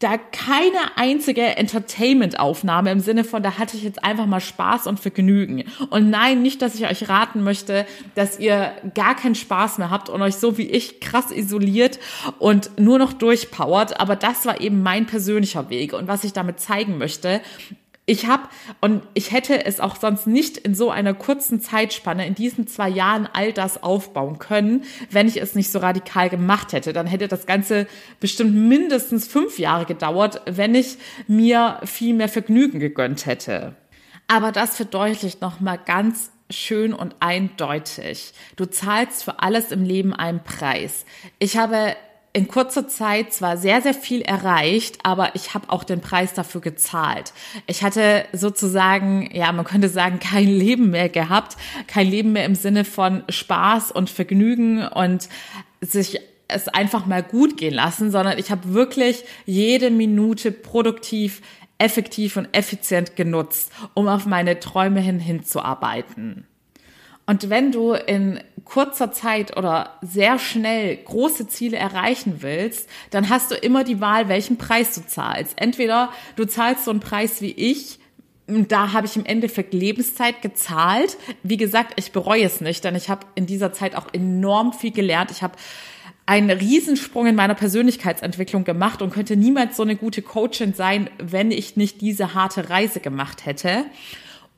da 0.00 0.18
keine 0.18 0.96
einzige 0.96 1.56
Entertainment-Aufnahme 1.56 2.90
im 2.90 3.00
Sinne 3.00 3.24
von, 3.24 3.42
da 3.42 3.58
hatte 3.58 3.76
ich 3.76 3.84
jetzt 3.84 4.04
einfach 4.04 4.26
mal 4.26 4.40
Spaß 4.40 4.86
und 4.86 5.00
Vergnügen. 5.00 5.64
Und 5.90 6.10
nein, 6.10 6.42
nicht, 6.42 6.60
dass 6.62 6.74
ich 6.74 6.86
euch 6.86 7.08
raten 7.08 7.42
möchte, 7.42 7.86
dass 8.14 8.38
ihr 8.38 8.72
gar 8.94 9.14
keinen 9.14 9.36
Spaß 9.36 9.78
mehr 9.78 9.90
habt 9.90 10.08
und 10.08 10.20
euch 10.20 10.34
so 10.36 10.58
wie 10.58 10.68
ich 10.68 11.00
krass 11.00 11.30
isoliert 11.30 12.00
und 12.38 12.78
nur 12.78 12.98
noch 12.98 13.12
durchpowert. 13.12 14.00
Aber 14.00 14.16
das 14.16 14.44
war 14.46 14.60
eben 14.60 14.82
mein 14.82 15.06
persönlicher 15.06 15.70
Weg. 15.70 15.92
Und 15.92 16.08
was 16.08 16.24
ich 16.24 16.32
damit 16.32 16.60
zeigen 16.60 16.98
möchte, 16.98 17.40
ich 18.06 18.26
habe 18.26 18.48
und 18.82 19.02
ich 19.14 19.32
hätte 19.32 19.64
es 19.64 19.80
auch 19.80 19.96
sonst 19.96 20.26
nicht 20.26 20.58
in 20.58 20.74
so 20.74 20.90
einer 20.90 21.14
kurzen 21.14 21.60
Zeitspanne 21.60 22.26
in 22.26 22.34
diesen 22.34 22.66
zwei 22.66 22.88
Jahren 22.88 23.26
all 23.32 23.52
das 23.52 23.82
aufbauen 23.82 24.38
können, 24.38 24.84
wenn 25.10 25.26
ich 25.26 25.40
es 25.40 25.54
nicht 25.54 25.72
so 25.72 25.78
radikal 25.78 26.28
gemacht 26.28 26.74
hätte. 26.74 26.92
Dann 26.92 27.06
hätte 27.06 27.28
das 27.28 27.46
Ganze 27.46 27.86
bestimmt 28.20 28.54
mindestens 28.54 29.26
fünf 29.26 29.58
Jahre 29.58 29.86
gedauert, 29.86 30.42
wenn 30.44 30.74
ich 30.74 30.98
mir 31.28 31.80
viel 31.84 32.12
mehr 32.12 32.28
Vergnügen 32.28 32.78
gegönnt 32.78 33.24
hätte. 33.24 33.74
Aber 34.28 34.52
das 34.52 34.76
verdeutlicht 34.76 35.40
nochmal 35.40 35.78
ganz 35.84 36.30
schön 36.50 36.92
und 36.92 37.16
eindeutig. 37.20 38.34
Du 38.56 38.66
zahlst 38.66 39.24
für 39.24 39.40
alles 39.40 39.72
im 39.72 39.82
Leben 39.82 40.12
einen 40.12 40.42
Preis. 40.42 41.06
Ich 41.38 41.56
habe 41.56 41.96
in 42.34 42.48
kurzer 42.48 42.88
Zeit 42.88 43.32
zwar 43.32 43.56
sehr, 43.56 43.80
sehr 43.80 43.94
viel 43.94 44.20
erreicht, 44.20 44.98
aber 45.04 45.36
ich 45.36 45.54
habe 45.54 45.70
auch 45.70 45.84
den 45.84 46.00
Preis 46.00 46.34
dafür 46.34 46.60
gezahlt. 46.60 47.32
Ich 47.68 47.84
hatte 47.84 48.24
sozusagen, 48.32 49.30
ja, 49.32 49.52
man 49.52 49.64
könnte 49.64 49.88
sagen, 49.88 50.18
kein 50.18 50.48
Leben 50.48 50.90
mehr 50.90 51.08
gehabt, 51.08 51.56
kein 51.86 52.08
Leben 52.08 52.32
mehr 52.32 52.44
im 52.44 52.56
Sinne 52.56 52.84
von 52.84 53.22
Spaß 53.28 53.92
und 53.92 54.10
Vergnügen 54.10 54.86
und 54.86 55.28
sich 55.80 56.20
es 56.48 56.66
einfach 56.66 57.06
mal 57.06 57.22
gut 57.22 57.56
gehen 57.56 57.74
lassen, 57.74 58.10
sondern 58.10 58.36
ich 58.36 58.50
habe 58.50 58.74
wirklich 58.74 59.24
jede 59.46 59.90
Minute 59.90 60.50
produktiv, 60.50 61.40
effektiv 61.78 62.36
und 62.36 62.48
effizient 62.52 63.14
genutzt, 63.14 63.70
um 63.94 64.08
auf 64.08 64.26
meine 64.26 64.58
Träume 64.58 65.00
hin 65.00 65.20
hinzuarbeiten. 65.20 66.48
Und 67.26 67.48
wenn 67.48 67.72
du 67.72 67.92
in 67.92 68.40
kurzer 68.64 69.12
Zeit 69.12 69.56
oder 69.56 69.98
sehr 70.02 70.38
schnell 70.38 70.96
große 70.96 71.48
Ziele 71.48 71.76
erreichen 71.76 72.36
willst, 72.40 72.88
dann 73.10 73.28
hast 73.28 73.50
du 73.50 73.54
immer 73.54 73.84
die 73.84 74.00
Wahl, 74.00 74.28
welchen 74.28 74.58
Preis 74.58 74.94
du 74.94 75.06
zahlst. 75.06 75.54
Entweder 75.56 76.10
du 76.36 76.44
zahlst 76.44 76.84
so 76.84 76.90
einen 76.90 77.00
Preis 77.00 77.40
wie 77.40 77.52
ich, 77.52 77.98
da 78.46 78.92
habe 78.92 79.06
ich 79.06 79.16
im 79.16 79.24
Endeffekt 79.24 79.72
Lebenszeit 79.72 80.42
gezahlt. 80.42 81.16
Wie 81.42 81.56
gesagt, 81.56 81.94
ich 81.96 82.12
bereue 82.12 82.44
es 82.44 82.60
nicht, 82.60 82.84
denn 82.84 82.94
ich 82.94 83.08
habe 83.08 83.26
in 83.34 83.46
dieser 83.46 83.72
Zeit 83.72 83.96
auch 83.96 84.12
enorm 84.12 84.74
viel 84.74 84.90
gelernt. 84.90 85.30
Ich 85.30 85.42
habe 85.42 85.54
einen 86.26 86.50
Riesensprung 86.50 87.26
in 87.26 87.36
meiner 87.36 87.54
Persönlichkeitsentwicklung 87.54 88.64
gemacht 88.64 89.00
und 89.00 89.12
könnte 89.12 89.36
niemals 89.36 89.76
so 89.76 89.82
eine 89.82 89.96
gute 89.96 90.20
Coachin 90.20 90.74
sein, 90.74 91.08
wenn 91.18 91.50
ich 91.50 91.76
nicht 91.76 92.00
diese 92.02 92.34
harte 92.34 92.68
Reise 92.68 93.00
gemacht 93.00 93.46
hätte. 93.46 93.84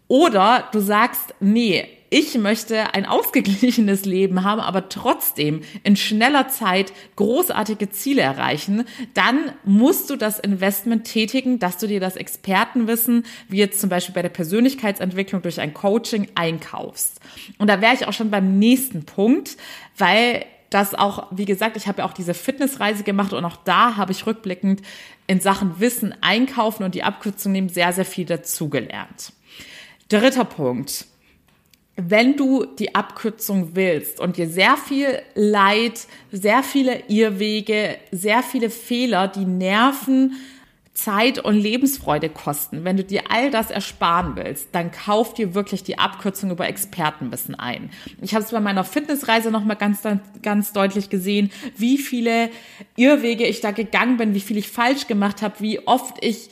Oder 0.09 0.69
du 0.73 0.81
sagst, 0.81 1.35
nee, 1.41 1.89
ich 2.11 2.37
möchte 2.39 2.95
ein 2.95 3.07
ausgeglichenes 3.07 4.05
Leben 4.05 4.45
haben, 4.45 4.61
aber 4.61 4.89
trotzdem 4.89 5.63
in 5.83 5.97
schneller 5.97 6.49
Zeit 6.49 6.93
großartige 7.17 7.91
Ziele 7.91 8.23
erreichen, 8.23 8.85
dann 9.15 9.53
musst 9.65 10.11
du 10.11 10.17
das 10.17 10.39
Investment 10.39 11.05
tätigen, 11.05 11.59
dass 11.59 11.79
du 11.79 11.87
dir 11.87 12.01
das 12.01 12.17
Expertenwissen, 12.17 13.25
wie 13.49 13.59
jetzt 13.59 13.81
zum 13.81 13.91
Beispiel 13.91 14.15
bei 14.15 14.23
der 14.23 14.29
Persönlichkeitsentwicklung 14.29 15.43
durch 15.43 15.61
ein 15.61 15.75
Coaching, 15.75 16.29
einkaufst. 16.35 17.21
Und 17.59 17.69
da 17.69 17.81
wäre 17.81 17.95
ich 17.95 18.07
auch 18.07 18.13
schon 18.13 18.31
beim 18.31 18.59
nächsten 18.59 19.05
Punkt, 19.05 19.57
weil 19.97 20.45
das 20.71 20.95
auch, 20.95 21.29
wie 21.31 21.45
gesagt, 21.45 21.77
ich 21.77 21.87
habe 21.87 21.99
ja 21.99 22.05
auch 22.05 22.13
diese 22.13 22.35
Fitnessreise 22.35 23.05
gemacht 23.05 23.33
und 23.33 23.45
auch 23.45 23.57
da 23.57 23.97
habe 23.97 24.13
ich 24.13 24.27
rückblickend 24.27 24.83
in 25.27 25.41
Sachen 25.41 25.81
Wissen 25.81 26.15
einkaufen 26.21 26.85
und 26.85 26.95
die 26.95 27.03
Abkürzung 27.03 27.53
nehmen 27.53 27.69
sehr, 27.69 27.93
sehr 27.93 28.05
viel 28.05 28.27
dazugelernt. 28.27 29.33
Dritter 30.09 30.45
Punkt 30.45 31.07
wenn 31.97 32.37
du 32.37 32.67
die 32.67 32.95
Abkürzung 32.95 33.71
willst 33.75 34.21
und 34.21 34.37
dir 34.37 34.49
sehr 34.49 34.77
viel 34.77 35.21
Leid, 35.35 36.07
sehr 36.31 36.63
viele 36.63 37.03
Irrwege, 37.09 37.97
sehr 38.13 38.43
viele 38.43 38.71
Fehler, 38.71 39.29
die 39.29 39.47
Nerven, 39.47 40.37
Zeit 40.97 41.39
und 41.39 41.55
Lebensfreude 41.55 42.31
kosten, 42.31 42.85
wenn 42.85 42.97
du 42.97 43.05
dir 43.05 43.25
all 43.31 43.51
das 43.51 43.71
ersparen 43.71 44.35
willst, 44.35 44.69
dann 44.73 44.91
kauf 44.91 45.35
dir 45.35 45.55
wirklich 45.55 45.85
die 45.85 45.99
Abkürzung 45.99 46.51
über 46.51 46.67
Expertenwissen 46.67 47.55
ein. 47.55 47.91
Ich 48.23 48.35
habe 48.35 48.45
es 48.45 48.51
bei 48.51 48.61
meiner 48.61 48.83
Fitnessreise 48.83 49.51
noch 49.51 49.65
mal 49.65 49.75
ganz 49.75 50.01
ganz 50.43 50.73
deutlich 50.73 51.11
gesehen, 51.11 51.51
wie 51.77 51.99
viele 51.99 52.51
Irrwege 52.97 53.47
ich 53.47 53.61
da 53.61 53.73
gegangen 53.73 54.17
bin, 54.17 54.35
wie 54.35 54.41
viel 54.41 54.57
ich 54.57 54.71
falsch 54.71 55.07
gemacht 55.07 55.43
habe, 55.43 55.57
wie 55.61 55.87
oft 55.87 56.25
ich 56.25 56.49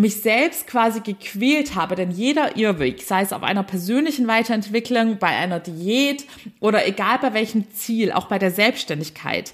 mich 0.00 0.22
selbst 0.22 0.66
quasi 0.66 1.00
gequält 1.00 1.74
habe, 1.74 1.94
denn 1.94 2.10
jeder 2.10 2.56
Irrweg, 2.56 3.02
sei 3.02 3.20
es 3.20 3.32
auf 3.32 3.42
einer 3.42 3.62
persönlichen 3.62 4.26
Weiterentwicklung, 4.26 5.18
bei 5.18 5.28
einer 5.28 5.60
Diät 5.60 6.24
oder 6.58 6.86
egal 6.88 7.18
bei 7.18 7.34
welchem 7.34 7.70
Ziel, 7.72 8.10
auch 8.10 8.26
bei 8.26 8.38
der 8.38 8.50
Selbstständigkeit, 8.50 9.52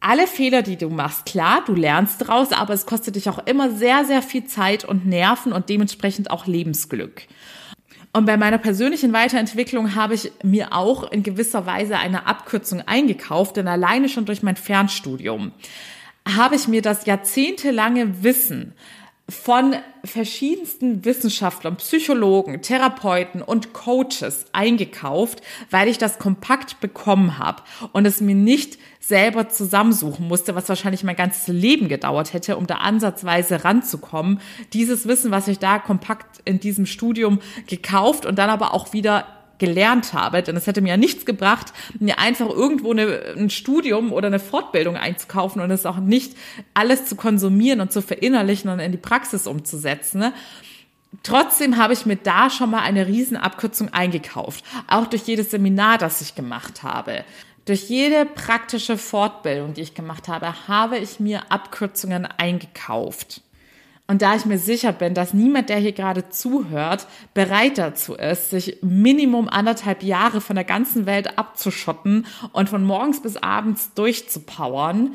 alle 0.00 0.26
Fehler, 0.26 0.62
die 0.62 0.76
du 0.76 0.88
machst, 0.88 1.26
klar, 1.26 1.62
du 1.66 1.74
lernst 1.74 2.26
draus, 2.26 2.52
aber 2.52 2.72
es 2.72 2.86
kostet 2.86 3.16
dich 3.16 3.28
auch 3.28 3.46
immer 3.46 3.70
sehr, 3.70 4.06
sehr 4.06 4.22
viel 4.22 4.46
Zeit 4.46 4.86
und 4.86 5.04
Nerven 5.04 5.52
und 5.52 5.68
dementsprechend 5.68 6.30
auch 6.30 6.46
Lebensglück. 6.46 7.26
Und 8.14 8.24
bei 8.24 8.38
meiner 8.38 8.58
persönlichen 8.58 9.12
Weiterentwicklung 9.12 9.94
habe 9.94 10.14
ich 10.14 10.32
mir 10.42 10.72
auch 10.72 11.12
in 11.12 11.22
gewisser 11.22 11.66
Weise 11.66 11.98
eine 11.98 12.26
Abkürzung 12.26 12.80
eingekauft, 12.80 13.58
denn 13.58 13.68
alleine 13.68 14.08
schon 14.08 14.24
durch 14.24 14.42
mein 14.42 14.56
Fernstudium 14.56 15.52
habe 16.26 16.56
ich 16.56 16.66
mir 16.66 16.80
das 16.80 17.04
jahrzehntelange 17.04 18.22
Wissen 18.22 18.72
von 19.30 19.76
verschiedensten 20.04 21.04
Wissenschaftlern, 21.04 21.76
Psychologen, 21.76 22.62
Therapeuten 22.62 23.42
und 23.42 23.72
Coaches 23.72 24.46
eingekauft, 24.52 25.42
weil 25.70 25.88
ich 25.88 25.98
das 25.98 26.18
kompakt 26.18 26.80
bekommen 26.80 27.38
habe 27.38 27.62
und 27.92 28.06
es 28.06 28.20
mir 28.20 28.34
nicht 28.34 28.78
selber 28.98 29.48
zusammensuchen 29.48 30.28
musste, 30.28 30.54
was 30.54 30.68
wahrscheinlich 30.68 31.04
mein 31.04 31.16
ganzes 31.16 31.48
Leben 31.48 31.88
gedauert 31.88 32.32
hätte, 32.32 32.56
um 32.56 32.66
da 32.66 32.76
ansatzweise 32.76 33.64
ranzukommen. 33.64 34.40
Dieses 34.72 35.06
Wissen, 35.06 35.30
was 35.30 35.48
ich 35.48 35.58
da 35.58 35.78
kompakt 35.78 36.40
in 36.44 36.60
diesem 36.60 36.86
Studium 36.86 37.40
gekauft 37.66 38.26
und 38.26 38.38
dann 38.38 38.50
aber 38.50 38.74
auch 38.74 38.92
wieder 38.92 39.39
gelernt 39.60 40.12
habe, 40.12 40.42
denn 40.42 40.56
es 40.56 40.66
hätte 40.66 40.80
mir 40.80 40.88
ja 40.88 40.96
nichts 40.96 41.24
gebracht, 41.24 41.72
mir 42.00 42.18
einfach 42.18 42.48
irgendwo 42.48 42.90
eine, 42.90 43.34
ein 43.36 43.50
Studium 43.50 44.12
oder 44.12 44.26
eine 44.26 44.40
Fortbildung 44.40 44.96
einzukaufen 44.96 45.62
und 45.62 45.70
es 45.70 45.86
auch 45.86 45.98
nicht 45.98 46.36
alles 46.74 47.06
zu 47.06 47.14
konsumieren 47.14 47.80
und 47.80 47.92
zu 47.92 48.02
verinnerlichen 48.02 48.68
und 48.70 48.80
in 48.80 48.90
die 48.90 48.98
Praxis 48.98 49.46
umzusetzen. 49.46 50.18
Ne? 50.18 50.32
Trotzdem 51.22 51.76
habe 51.76 51.92
ich 51.92 52.06
mir 52.06 52.16
da 52.16 52.50
schon 52.50 52.70
mal 52.70 52.80
eine 52.80 53.06
Riesenabkürzung 53.06 53.92
eingekauft, 53.92 54.64
auch 54.88 55.06
durch 55.06 55.22
jedes 55.22 55.50
Seminar, 55.50 55.98
das 55.98 56.20
ich 56.20 56.34
gemacht 56.34 56.82
habe. 56.82 57.24
Durch 57.66 57.88
jede 57.88 58.24
praktische 58.24 58.96
Fortbildung, 58.96 59.74
die 59.74 59.82
ich 59.82 59.94
gemacht 59.94 60.26
habe, 60.28 60.66
habe 60.66 60.98
ich 60.98 61.20
mir 61.20 61.52
Abkürzungen 61.52 62.26
eingekauft. 62.26 63.42
Und 64.10 64.22
da 64.22 64.34
ich 64.34 64.44
mir 64.44 64.58
sicher 64.58 64.92
bin, 64.92 65.14
dass 65.14 65.34
niemand, 65.34 65.68
der 65.68 65.76
hier 65.76 65.92
gerade 65.92 66.28
zuhört, 66.30 67.06
bereit 67.32 67.78
dazu 67.78 68.16
ist, 68.16 68.50
sich 68.50 68.78
Minimum 68.82 69.48
anderthalb 69.48 70.02
Jahre 70.02 70.40
von 70.40 70.56
der 70.56 70.64
ganzen 70.64 71.06
Welt 71.06 71.38
abzuschotten 71.38 72.26
und 72.50 72.68
von 72.68 72.82
morgens 72.82 73.22
bis 73.22 73.36
abends 73.36 73.94
durchzupowern, 73.94 75.14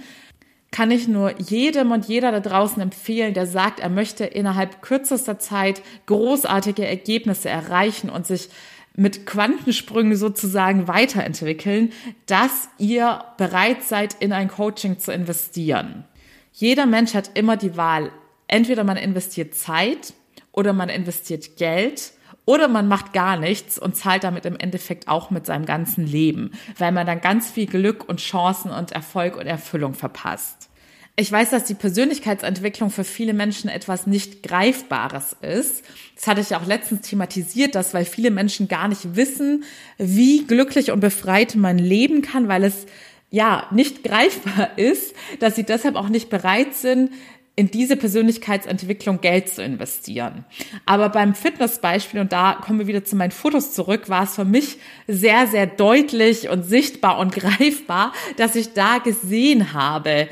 kann 0.71 0.91
ich 0.91 1.09
nur 1.09 1.37
jedem 1.41 1.91
und 1.91 2.05
jeder 2.05 2.31
da 2.31 2.39
draußen 2.39 2.81
empfehlen, 2.81 3.33
der 3.33 3.47
sagt, 3.47 3.81
er 3.81 3.89
möchte 3.89 4.23
innerhalb 4.23 4.81
kürzester 4.81 5.39
Zeit 5.39 5.81
großartige 6.05 6.87
Ergebnisse 6.87 7.49
erreichen 7.49 8.09
und 8.09 8.25
sich 8.25 8.47
mit 8.95 9.25
Quantensprüngen 9.25 10.15
sozusagen 10.15 10.87
weiterentwickeln, 10.87 11.91
dass 12.27 12.69
ihr 12.77 13.25
bereit 13.37 13.83
seid, 13.83 14.15
in 14.21 14.31
ein 14.31 14.47
Coaching 14.47 14.99
zu 14.99 15.11
investieren. 15.11 16.05
Jeder 16.53 16.85
Mensch 16.85 17.13
hat 17.13 17.31
immer 17.33 17.57
die 17.57 17.75
Wahl, 17.75 18.09
entweder 18.55 18.85
man 18.85 18.95
investiert 18.95 19.53
Zeit 19.53 20.13
oder 20.53 20.71
man 20.71 20.87
investiert 20.87 21.57
Geld 21.57 22.13
oder 22.45 22.69
man 22.69 22.87
macht 22.87 23.11
gar 23.11 23.37
nichts 23.37 23.77
und 23.77 23.97
zahlt 23.97 24.23
damit 24.23 24.45
im 24.45 24.55
Endeffekt 24.55 25.09
auch 25.09 25.29
mit 25.29 25.45
seinem 25.45 25.65
ganzen 25.65 26.07
Leben, 26.07 26.51
weil 26.77 26.93
man 26.93 27.05
dann 27.05 27.19
ganz 27.19 27.51
viel 27.51 27.65
Glück 27.65 28.07
und 28.07 28.21
Chancen 28.21 28.71
und 28.71 28.93
Erfolg 28.93 29.35
und 29.35 29.45
Erfüllung 29.45 29.93
verpasst. 29.93 30.69
Ich 31.17 31.29
weiß, 31.29 31.49
dass 31.49 31.65
die 31.65 31.73
Persönlichkeitsentwicklung 31.73 32.91
für 32.91 33.03
viele 33.03 33.33
Menschen 33.33 33.69
etwas 33.69 34.07
nicht 34.07 34.41
Greifbares 34.41 35.35
ist. 35.41 35.83
Das 36.15 36.27
hatte 36.27 36.39
ich 36.39 36.51
ja 36.51 36.59
auch 36.61 36.65
letztens 36.65 37.01
thematisiert, 37.07 37.75
dass 37.75 37.93
weil 37.93 38.05
viele 38.05 38.31
Menschen 38.31 38.69
gar 38.69 38.87
nicht 38.87 39.17
wissen, 39.17 39.65
wie 39.97 40.45
glücklich 40.45 40.91
und 40.91 41.01
befreit 41.01 41.55
man 41.55 41.77
leben 41.77 42.21
kann, 42.21 42.47
weil 42.47 42.63
es 42.63 42.85
ja, 43.31 43.67
nicht 43.71 44.03
greifbar 44.05 44.77
ist, 44.77 45.13
dass 45.39 45.55
sie 45.55 45.63
deshalb 45.63 45.95
auch 45.95 46.07
nicht 46.07 46.29
bereit 46.29 46.73
sind, 46.73 47.11
in 47.55 47.71
diese 47.71 47.95
Persönlichkeitsentwicklung 47.95 49.21
Geld 49.21 49.49
zu 49.49 49.63
investieren. 49.63 50.43
Aber 50.85 51.09
beim 51.09 51.35
Fitnessbeispiel, 51.35 52.19
und 52.19 52.33
da 52.33 52.53
kommen 52.53 52.79
wir 52.79 52.87
wieder 52.87 53.05
zu 53.05 53.15
meinen 53.15 53.31
Fotos 53.31 53.73
zurück, 53.73 54.09
war 54.09 54.23
es 54.23 54.35
für 54.35 54.45
mich 54.45 54.77
sehr, 55.07 55.47
sehr 55.47 55.65
deutlich 55.65 56.49
und 56.49 56.63
sichtbar 56.63 57.17
und 57.17 57.33
greifbar, 57.35 58.11
dass 58.37 58.55
ich 58.55 58.73
da 58.73 58.97
gesehen 58.97 59.73
habe, 59.73 60.27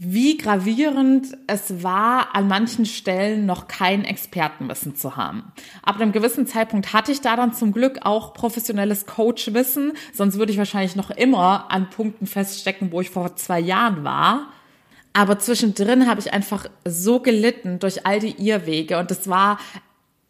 wie 0.00 0.36
gravierend 0.36 1.36
es 1.48 1.82
war, 1.82 2.36
an 2.36 2.46
manchen 2.46 2.86
Stellen 2.86 3.46
noch 3.46 3.66
kein 3.66 4.04
Expertenwissen 4.04 4.94
zu 4.94 5.16
haben. 5.16 5.50
Ab 5.82 6.00
einem 6.00 6.12
gewissen 6.12 6.46
Zeitpunkt 6.46 6.92
hatte 6.92 7.10
ich 7.10 7.20
da 7.20 7.34
dann 7.34 7.52
zum 7.52 7.72
Glück 7.72 8.00
auch 8.02 8.32
professionelles 8.32 9.06
Coachwissen, 9.06 9.92
sonst 10.12 10.38
würde 10.38 10.52
ich 10.52 10.58
wahrscheinlich 10.58 10.94
noch 10.94 11.10
immer 11.10 11.70
an 11.70 11.90
Punkten 11.90 12.26
feststecken, 12.26 12.92
wo 12.92 13.00
ich 13.00 13.10
vor 13.10 13.34
zwei 13.34 13.58
Jahren 13.58 14.04
war. 14.04 14.52
Aber 15.18 15.40
zwischendrin 15.40 16.06
habe 16.06 16.20
ich 16.20 16.32
einfach 16.32 16.66
so 16.84 17.18
gelitten 17.18 17.80
durch 17.80 18.06
all 18.06 18.20
die 18.20 18.36
Irrwege 18.38 18.98
und 18.98 19.10
es 19.10 19.28
war 19.28 19.58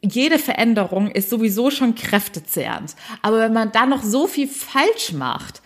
jede 0.00 0.38
Veränderung 0.38 1.10
ist 1.10 1.28
sowieso 1.28 1.70
schon 1.70 1.94
kräftezehrend. 1.94 2.96
Aber 3.20 3.38
wenn 3.38 3.52
man 3.52 3.70
dann 3.70 3.90
noch 3.90 4.02
so 4.02 4.26
viel 4.26 4.48
falsch 4.48 5.12
macht, 5.12 5.60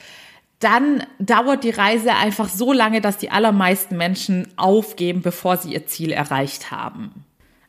dann 0.58 1.06
dauert 1.20 1.62
die 1.62 1.70
Reise 1.70 2.14
einfach 2.14 2.48
so 2.48 2.72
lange, 2.72 3.00
dass 3.00 3.16
die 3.16 3.30
allermeisten 3.30 3.96
Menschen 3.96 4.48
aufgeben, 4.56 5.22
bevor 5.22 5.56
sie 5.56 5.72
ihr 5.72 5.86
Ziel 5.86 6.10
erreicht 6.10 6.72
haben. 6.72 7.24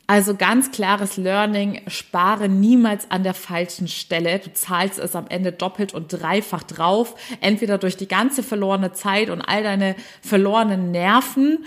Also 0.06 0.36
ganz 0.36 0.72
klares 0.72 1.16
Learning, 1.16 1.82
spare 1.88 2.50
niemals 2.50 3.10
an 3.10 3.24
der 3.24 3.34
falschen 3.34 3.88
Stelle. 3.88 4.40
Du 4.40 4.52
zahlst 4.52 5.00
es 5.00 5.16
am 5.16 5.28
Ende 5.30 5.54
doppelt 5.54 5.94
und 5.94 6.12
dreifach 6.12 6.64
drauf, 6.64 7.16
entweder 7.40 7.78
durch 7.78 7.96
die 7.96 8.08
ganze 8.08 8.44
verlorene 8.44 8.92
Zeit 8.92 9.30
und 9.30 9.42
all 9.42 9.64
deine 9.64 9.96
verlorenen 10.22 10.92
Nerven 10.92 11.66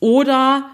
oder 0.00 0.70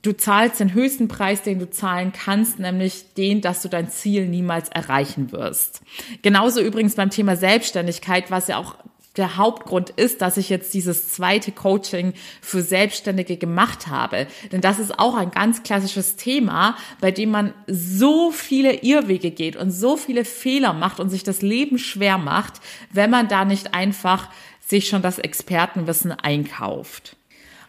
du 0.00 0.16
zahlst 0.16 0.60
den 0.60 0.72
höchsten 0.72 1.08
Preis, 1.08 1.42
den 1.42 1.58
du 1.58 1.68
zahlen 1.68 2.12
kannst, 2.12 2.58
nämlich 2.58 3.12
den, 3.14 3.42
dass 3.42 3.62
du 3.62 3.68
dein 3.68 3.90
Ziel 3.90 4.26
niemals 4.26 4.68
erreichen 4.70 5.32
wirst. 5.32 5.82
Genauso 6.22 6.60
übrigens 6.60 6.94
beim 6.94 7.10
Thema 7.10 7.36
Selbstständigkeit, 7.36 8.30
was 8.30 8.48
ja 8.48 8.56
auch 8.56 8.76
der 9.16 9.36
Hauptgrund 9.36 9.90
ist, 9.90 10.22
dass 10.22 10.36
ich 10.36 10.48
jetzt 10.48 10.74
dieses 10.74 11.08
zweite 11.12 11.52
Coaching 11.52 12.12
für 12.40 12.62
Selbstständige 12.62 13.36
gemacht 13.36 13.86
habe. 13.86 14.26
Denn 14.52 14.60
das 14.60 14.78
ist 14.78 14.98
auch 14.98 15.14
ein 15.14 15.30
ganz 15.30 15.62
klassisches 15.62 16.16
Thema, 16.16 16.76
bei 17.00 17.10
dem 17.10 17.30
man 17.30 17.54
so 17.66 18.30
viele 18.30 18.82
Irrwege 18.82 19.30
geht 19.30 19.56
und 19.56 19.70
so 19.70 19.96
viele 19.96 20.24
Fehler 20.24 20.72
macht 20.72 21.00
und 21.00 21.10
sich 21.10 21.24
das 21.24 21.42
Leben 21.42 21.78
schwer 21.78 22.18
macht, 22.18 22.54
wenn 22.92 23.10
man 23.10 23.28
da 23.28 23.44
nicht 23.44 23.74
einfach 23.74 24.28
sich 24.66 24.88
schon 24.88 25.02
das 25.02 25.18
Expertenwissen 25.18 26.12
einkauft. 26.12 27.16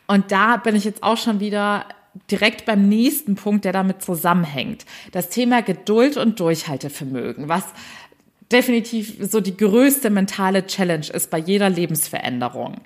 Und 0.08 0.32
da 0.32 0.58
bin 0.58 0.76
ich 0.76 0.84
jetzt 0.84 1.04
auch 1.04 1.18
schon 1.18 1.40
wieder 1.40 1.86
direkt 2.32 2.66
beim 2.66 2.90
nächsten 2.90 3.36
Punkt, 3.36 3.66
der 3.66 3.74
damit 3.74 4.02
zusammenhängt. 4.02 4.86
Das 5.12 5.30
Thema 5.30 5.62
Geduld 5.62 6.18
und 6.18 6.40
Durchhaltevermögen, 6.40 7.48
was 7.48 7.66
definitiv 8.52 9.18
so 9.22 9.42
die 9.42 9.58
größte 9.58 10.10
mentale 10.10 10.66
Challenge 10.66 11.08
ist 11.14 11.30
bei 11.30 11.38
jeder 11.38 11.70
Lebensveränderung. 11.70 12.82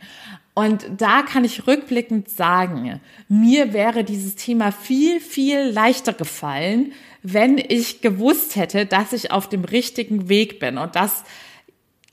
Und 0.53 0.85
da 0.97 1.21
kann 1.21 1.45
ich 1.45 1.65
rückblickend 1.65 2.29
sagen, 2.29 2.99
mir 3.29 3.73
wäre 3.73 4.03
dieses 4.03 4.35
Thema 4.35 4.71
viel, 4.71 5.21
viel 5.21 5.69
leichter 5.69 6.13
gefallen, 6.13 6.91
wenn 7.23 7.57
ich 7.57 8.01
gewusst 8.01 8.55
hätte, 8.55 8.85
dass 8.85 9.13
ich 9.13 9.31
auf 9.31 9.47
dem 9.47 9.63
richtigen 9.63 10.27
Weg 10.27 10.59
bin 10.59 10.77
und 10.77 10.95
dass 10.95 11.23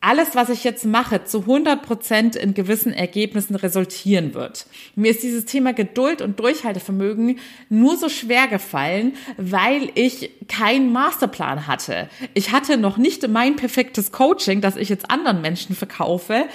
alles, 0.00 0.36
was 0.36 0.48
ich 0.48 0.62
jetzt 0.62 0.84
mache, 0.84 1.24
zu 1.24 1.40
100 1.40 1.82
Prozent 1.82 2.36
in 2.36 2.54
gewissen 2.54 2.92
Ergebnissen 2.92 3.56
resultieren 3.56 4.32
wird. 4.32 4.66
Mir 4.94 5.10
ist 5.10 5.24
dieses 5.24 5.44
Thema 5.44 5.72
Geduld 5.72 6.22
und 6.22 6.38
Durchhaltevermögen 6.38 7.40
nur 7.68 7.96
so 7.96 8.08
schwer 8.08 8.46
gefallen, 8.46 9.14
weil 9.36 9.90
ich 9.96 10.30
keinen 10.46 10.92
Masterplan 10.92 11.66
hatte. 11.66 12.08
Ich 12.34 12.52
hatte 12.52 12.76
noch 12.76 12.96
nicht 12.96 13.26
mein 13.26 13.56
perfektes 13.56 14.12
Coaching, 14.12 14.60
das 14.60 14.76
ich 14.76 14.88
jetzt 14.88 15.10
anderen 15.10 15.40
Menschen 15.40 15.74
verkaufe, 15.74 16.46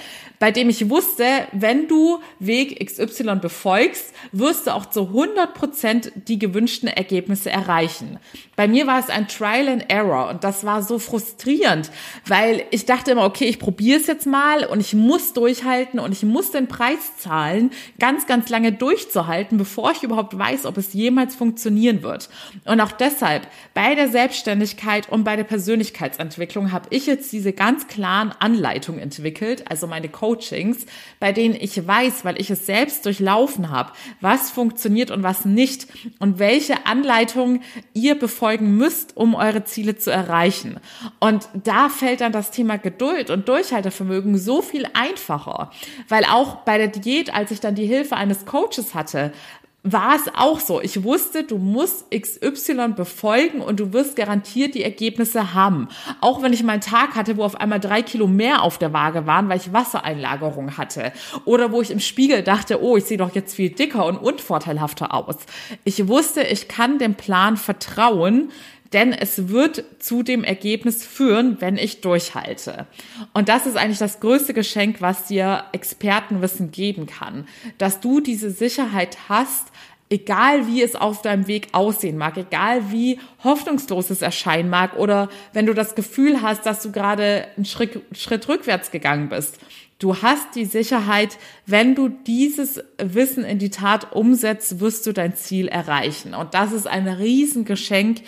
bei 0.44 0.50
dem 0.50 0.68
ich 0.68 0.90
wusste, 0.90 1.24
wenn 1.52 1.88
du 1.88 2.18
Weg 2.38 2.78
XY 2.78 3.36
befolgst, 3.36 4.12
wirst 4.30 4.66
du 4.66 4.74
auch 4.74 4.84
zu 4.84 5.06
100 5.06 5.54
Prozent 5.54 6.12
die 6.28 6.38
gewünschten 6.38 6.86
Ergebnisse 6.86 7.50
erreichen. 7.50 8.18
Bei 8.54 8.68
mir 8.68 8.86
war 8.86 9.00
es 9.00 9.08
ein 9.08 9.26
Trial 9.26 9.68
and 9.68 9.90
Error 9.90 10.28
und 10.28 10.44
das 10.44 10.64
war 10.66 10.82
so 10.82 10.98
frustrierend, 10.98 11.90
weil 12.26 12.64
ich 12.72 12.84
dachte 12.84 13.12
immer, 13.12 13.24
okay, 13.24 13.46
ich 13.46 13.58
probiere 13.58 13.98
es 13.98 14.06
jetzt 14.06 14.26
mal 14.26 14.66
und 14.66 14.80
ich 14.80 14.92
muss 14.92 15.32
durchhalten 15.32 15.98
und 15.98 16.12
ich 16.12 16.22
muss 16.24 16.50
den 16.50 16.68
Preis 16.68 17.16
zahlen, 17.16 17.70
ganz, 17.98 18.26
ganz 18.26 18.50
lange 18.50 18.72
durchzuhalten, 18.72 19.56
bevor 19.56 19.92
ich 19.92 20.02
überhaupt 20.02 20.38
weiß, 20.38 20.66
ob 20.66 20.76
es 20.76 20.92
jemals 20.92 21.34
funktionieren 21.34 22.02
wird. 22.02 22.28
Und 22.66 22.82
auch 22.82 22.92
deshalb, 22.92 23.48
bei 23.72 23.94
der 23.94 24.10
Selbstständigkeit 24.10 25.08
und 25.08 25.24
bei 25.24 25.36
der 25.36 25.44
Persönlichkeitsentwicklung 25.44 26.70
habe 26.70 26.88
ich 26.90 27.06
jetzt 27.06 27.32
diese 27.32 27.54
ganz 27.54 27.88
klaren 27.88 28.32
Anleitungen 28.38 29.00
entwickelt, 29.00 29.64
also 29.70 29.86
meine 29.86 30.10
Coachings, 30.34 30.86
bei 31.20 31.32
denen 31.32 31.54
ich 31.54 31.86
weiß, 31.86 32.24
weil 32.24 32.40
ich 32.40 32.50
es 32.50 32.66
selbst 32.66 33.06
durchlaufen 33.06 33.70
habe, 33.70 33.92
was 34.20 34.50
funktioniert 34.50 35.10
und 35.10 35.22
was 35.22 35.44
nicht 35.44 35.86
und 36.18 36.38
welche 36.38 36.86
Anleitungen 36.86 37.62
ihr 37.92 38.18
befolgen 38.18 38.76
müsst, 38.76 39.16
um 39.16 39.34
eure 39.34 39.64
Ziele 39.64 39.96
zu 39.96 40.10
erreichen. 40.10 40.80
Und 41.20 41.48
da 41.54 41.88
fällt 41.88 42.20
dann 42.20 42.32
das 42.32 42.50
Thema 42.50 42.76
Geduld 42.78 43.30
und 43.30 43.48
Durchhaltevermögen 43.48 44.36
so 44.38 44.62
viel 44.62 44.86
einfacher, 44.94 45.70
weil 46.08 46.24
auch 46.24 46.56
bei 46.56 46.78
der 46.78 46.88
Diät, 46.88 47.32
als 47.32 47.50
ich 47.50 47.60
dann 47.60 47.74
die 47.74 47.86
Hilfe 47.86 48.16
eines 48.16 48.44
Coaches 48.44 48.94
hatte, 48.94 49.32
war 49.86 50.16
es 50.16 50.22
auch 50.34 50.60
so. 50.60 50.80
Ich 50.80 51.04
wusste, 51.04 51.44
du 51.44 51.58
musst 51.58 52.06
XY 52.10 52.94
befolgen 52.96 53.60
und 53.60 53.78
du 53.80 53.92
wirst 53.92 54.16
garantiert 54.16 54.74
die 54.74 54.82
Ergebnisse 54.82 55.52
haben. 55.52 55.88
Auch 56.22 56.42
wenn 56.42 56.54
ich 56.54 56.62
mal 56.62 56.72
einen 56.72 56.80
Tag 56.80 57.14
hatte, 57.14 57.36
wo 57.36 57.44
auf 57.44 57.60
einmal 57.60 57.80
drei 57.80 58.00
Kilo 58.00 58.26
mehr 58.26 58.62
auf 58.62 58.78
der 58.78 58.94
Waage 58.94 59.26
waren, 59.26 59.50
weil 59.50 59.58
ich 59.58 59.74
Wassereinlagerung 59.74 60.78
hatte. 60.78 61.12
Oder 61.44 61.70
wo 61.70 61.82
ich 61.82 61.90
im 61.90 62.00
Spiegel 62.00 62.42
dachte, 62.42 62.82
oh, 62.82 62.96
ich 62.96 63.04
sehe 63.04 63.18
doch 63.18 63.34
jetzt 63.34 63.54
viel 63.54 63.70
dicker 63.70 64.06
und 64.06 64.16
unvorteilhafter 64.16 65.12
aus. 65.12 65.36
Ich 65.84 66.08
wusste, 66.08 66.42
ich 66.42 66.66
kann 66.66 66.98
dem 66.98 67.14
Plan 67.14 67.58
vertrauen, 67.58 68.50
denn 68.94 69.12
es 69.12 69.48
wird 69.48 69.84
zu 69.98 70.22
dem 70.22 70.44
Ergebnis 70.44 71.04
führen, 71.04 71.60
wenn 71.60 71.76
ich 71.76 72.00
durchhalte. 72.00 72.86
Und 73.32 73.48
das 73.48 73.66
ist 73.66 73.76
eigentlich 73.76 73.98
das 73.98 74.20
größte 74.20 74.54
Geschenk, 74.54 75.00
was 75.00 75.26
dir 75.26 75.64
Expertenwissen 75.72 76.70
geben 76.70 77.06
kann, 77.06 77.48
dass 77.76 78.00
du 78.00 78.20
diese 78.20 78.50
Sicherheit 78.50 79.18
hast, 79.28 79.72
egal 80.14 80.68
wie 80.68 80.80
es 80.80 80.94
auf 80.94 81.22
deinem 81.22 81.48
Weg 81.48 81.68
aussehen 81.72 82.16
mag, 82.16 82.36
egal 82.36 82.92
wie 82.92 83.18
hoffnungslos 83.42 84.10
es 84.10 84.22
erscheinen 84.22 84.70
mag 84.70 84.96
oder 84.96 85.28
wenn 85.52 85.66
du 85.66 85.74
das 85.74 85.96
Gefühl 85.96 86.40
hast, 86.40 86.64
dass 86.66 86.82
du 86.82 86.92
gerade 86.92 87.48
einen 87.56 87.64
Schritt, 87.64 88.00
Schritt 88.12 88.48
rückwärts 88.48 88.92
gegangen 88.92 89.28
bist. 89.28 89.58
Du 89.98 90.22
hast 90.22 90.54
die 90.54 90.66
Sicherheit, 90.66 91.36
wenn 91.66 91.94
du 91.94 92.08
dieses 92.08 92.82
Wissen 92.98 93.44
in 93.44 93.58
die 93.58 93.70
Tat 93.70 94.12
umsetzt, 94.12 94.80
wirst 94.80 95.06
du 95.06 95.12
dein 95.12 95.34
Ziel 95.34 95.66
erreichen. 95.68 96.34
Und 96.34 96.54
das 96.54 96.72
ist 96.72 96.86
ein 96.86 97.08
Riesengeschenk, 97.08 98.20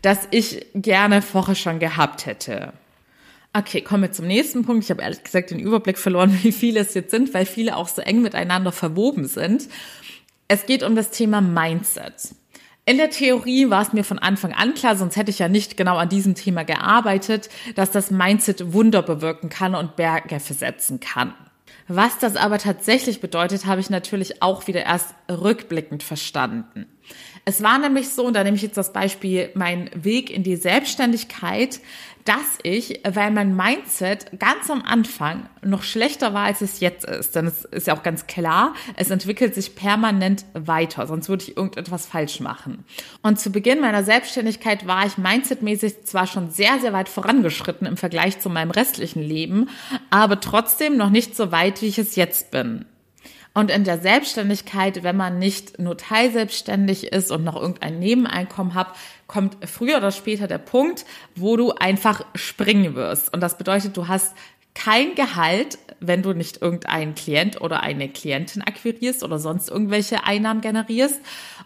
das 0.00 0.28
ich 0.30 0.66
gerne 0.74 1.22
vorher 1.22 1.54
schon 1.54 1.78
gehabt 1.78 2.26
hätte. 2.26 2.72
Okay, 3.54 3.82
kommen 3.82 4.04
wir 4.04 4.12
zum 4.12 4.26
nächsten 4.26 4.64
Punkt. 4.64 4.84
Ich 4.84 4.90
habe 4.90 5.02
ehrlich 5.02 5.22
gesagt 5.22 5.50
den 5.50 5.58
Überblick 5.58 5.98
verloren, 5.98 6.38
wie 6.42 6.52
viele 6.52 6.80
es 6.80 6.94
jetzt 6.94 7.10
sind, 7.10 7.34
weil 7.34 7.46
viele 7.46 7.76
auch 7.76 7.88
so 7.88 8.00
eng 8.00 8.22
miteinander 8.22 8.72
verwoben 8.72 9.26
sind. 9.26 9.68
Es 10.54 10.66
geht 10.66 10.82
um 10.82 10.94
das 10.94 11.10
Thema 11.10 11.40
Mindset. 11.40 12.34
In 12.84 12.98
der 12.98 13.08
Theorie 13.08 13.70
war 13.70 13.80
es 13.80 13.94
mir 13.94 14.04
von 14.04 14.18
Anfang 14.18 14.52
an 14.52 14.74
klar, 14.74 14.96
sonst 14.96 15.16
hätte 15.16 15.30
ich 15.30 15.38
ja 15.38 15.48
nicht 15.48 15.78
genau 15.78 15.96
an 15.96 16.10
diesem 16.10 16.34
Thema 16.34 16.62
gearbeitet, 16.62 17.48
dass 17.74 17.90
das 17.90 18.10
Mindset 18.10 18.74
Wunder 18.74 19.00
bewirken 19.00 19.48
kann 19.48 19.74
und 19.74 19.96
Berge 19.96 20.40
versetzen 20.40 21.00
kann. 21.00 21.32
Was 21.88 22.18
das 22.18 22.36
aber 22.36 22.58
tatsächlich 22.58 23.22
bedeutet, 23.22 23.64
habe 23.64 23.80
ich 23.80 23.88
natürlich 23.88 24.42
auch 24.42 24.66
wieder 24.66 24.84
erst 24.84 25.14
rückblickend 25.30 26.02
verstanden. 26.02 26.86
Es 27.46 27.62
war 27.62 27.78
nämlich 27.78 28.10
so, 28.10 28.26
und 28.26 28.34
da 28.34 28.44
nehme 28.44 28.56
ich 28.56 28.62
jetzt 28.62 28.76
das 28.76 28.92
Beispiel, 28.92 29.50
mein 29.54 29.88
Weg 29.94 30.30
in 30.30 30.42
die 30.42 30.56
Selbstständigkeit, 30.56 31.80
dass 32.24 32.58
ich, 32.62 33.00
weil 33.04 33.30
mein 33.30 33.56
Mindset 33.56 34.38
ganz 34.38 34.70
am 34.70 34.82
Anfang 34.82 35.48
noch 35.62 35.82
schlechter 35.82 36.34
war, 36.34 36.44
als 36.44 36.60
es 36.60 36.80
jetzt 36.80 37.04
ist, 37.04 37.34
denn 37.34 37.46
es 37.46 37.64
ist 37.64 37.86
ja 37.86 37.96
auch 37.96 38.02
ganz 38.02 38.26
klar, 38.26 38.74
es 38.96 39.10
entwickelt 39.10 39.54
sich 39.54 39.74
permanent 39.74 40.44
weiter, 40.54 41.06
sonst 41.06 41.28
würde 41.28 41.44
ich 41.44 41.56
irgendetwas 41.56 42.06
falsch 42.06 42.40
machen. 42.40 42.84
Und 43.22 43.40
zu 43.40 43.50
Beginn 43.50 43.80
meiner 43.80 44.04
Selbstständigkeit 44.04 44.86
war 44.86 45.06
ich 45.06 45.18
mindsetmäßig 45.18 46.04
zwar 46.04 46.26
schon 46.26 46.50
sehr, 46.50 46.78
sehr 46.80 46.92
weit 46.92 47.08
vorangeschritten 47.08 47.86
im 47.86 47.96
Vergleich 47.96 48.40
zu 48.40 48.50
meinem 48.50 48.70
restlichen 48.70 49.22
Leben, 49.22 49.68
aber 50.10 50.40
trotzdem 50.40 50.96
noch 50.96 51.10
nicht 51.10 51.36
so 51.36 51.50
weit, 51.50 51.82
wie 51.82 51.86
ich 51.86 51.98
es 51.98 52.16
jetzt 52.16 52.50
bin. 52.50 52.84
Und 53.54 53.70
in 53.70 53.84
der 53.84 53.98
Selbstständigkeit, 53.98 55.02
wenn 55.02 55.16
man 55.16 55.38
nicht 55.38 55.78
nur 55.78 55.98
teilselbstständig 55.98 57.12
ist 57.12 57.30
und 57.30 57.44
noch 57.44 57.56
irgendein 57.56 57.98
Nebeneinkommen 57.98 58.74
hat, 58.74 58.94
kommt 59.32 59.56
früher 59.66 59.96
oder 59.96 60.10
später 60.10 60.46
der 60.46 60.58
Punkt, 60.58 61.06
wo 61.34 61.56
du 61.56 61.72
einfach 61.72 62.22
springen 62.34 62.94
wirst. 62.94 63.32
Und 63.32 63.40
das 63.40 63.56
bedeutet, 63.56 63.96
du 63.96 64.06
hast 64.06 64.34
kein 64.74 65.14
Gehalt, 65.14 65.78
wenn 66.00 66.22
du 66.22 66.34
nicht 66.34 66.60
irgendeinen 66.60 67.14
Klient 67.14 67.60
oder 67.62 67.80
eine 67.80 68.10
Klientin 68.10 68.60
akquirierst 68.60 69.22
oder 69.22 69.38
sonst 69.38 69.70
irgendwelche 69.70 70.24
Einnahmen 70.24 70.60
generierst 70.60 71.18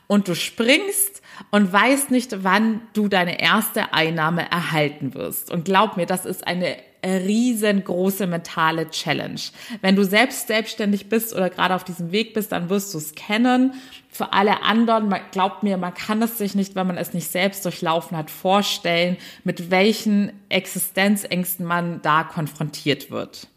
und 0.07 0.29
du 0.29 0.37
springst 0.37 1.23
und 1.51 1.73
weißt 1.73 2.13
nicht, 2.13 2.45
wann 2.45 2.83
du 2.93 3.09
deine 3.09 3.41
erste 3.41 3.93
Einnahme 3.93 4.49
erhalten 4.49 5.15
wirst. 5.15 5.51
Und 5.51 5.65
glaub 5.65 5.97
mir, 5.97 6.07
das 6.07 6.25
ist 6.25 6.47
eine 6.47 6.77
riesengroße 7.05 8.27
mentale 8.27 8.91
Challenge. 8.91 9.41
Wenn 9.81 9.97
du 9.97 10.05
selbst 10.05 10.47
selbstständig 10.47 11.09
bist 11.09 11.35
oder 11.35 11.51
gerade 11.51 11.75
auf 11.75 11.85
diesem 11.85 12.13
Weg 12.13 12.35
bist, 12.35 12.53
dann 12.53 12.71
wirst 12.71 12.95
du 12.95 12.99
es 12.99 13.15
kennen. 13.15 13.75
Für 14.09 14.33
alle 14.33 14.63
anderen, 14.63 15.15
glaubt 15.31 15.63
mir, 15.63 15.77
man 15.77 15.95
kann 15.95 16.23
es 16.23 16.39
sich 16.39 16.55
nicht, 16.55 16.75
wenn 16.75 16.87
man 16.87 16.97
es 16.97 17.13
nicht 17.13 17.31
selbst 17.31 17.65
durchlaufen 17.65 18.17
hat, 18.17 18.31
vorstellen, 18.31 19.17
mit 19.45 19.71
welchen 19.71 20.33
Existenzängsten 20.49 21.67
man 21.67 22.01
da 22.03 22.25
konfrontiert 22.25 23.11
wird. 23.11 23.49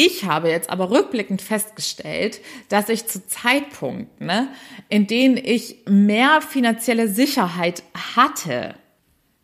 Ich 0.00 0.24
habe 0.24 0.48
jetzt 0.48 0.70
aber 0.70 0.90
rückblickend 0.90 1.42
festgestellt, 1.42 2.40
dass 2.68 2.88
ich 2.88 3.06
zu 3.06 3.26
Zeitpunkten, 3.26 4.28
ne, 4.28 4.48
in 4.88 5.08
denen 5.08 5.36
ich 5.36 5.78
mehr 5.88 6.40
finanzielle 6.40 7.08
Sicherheit 7.08 7.82
hatte, 8.14 8.76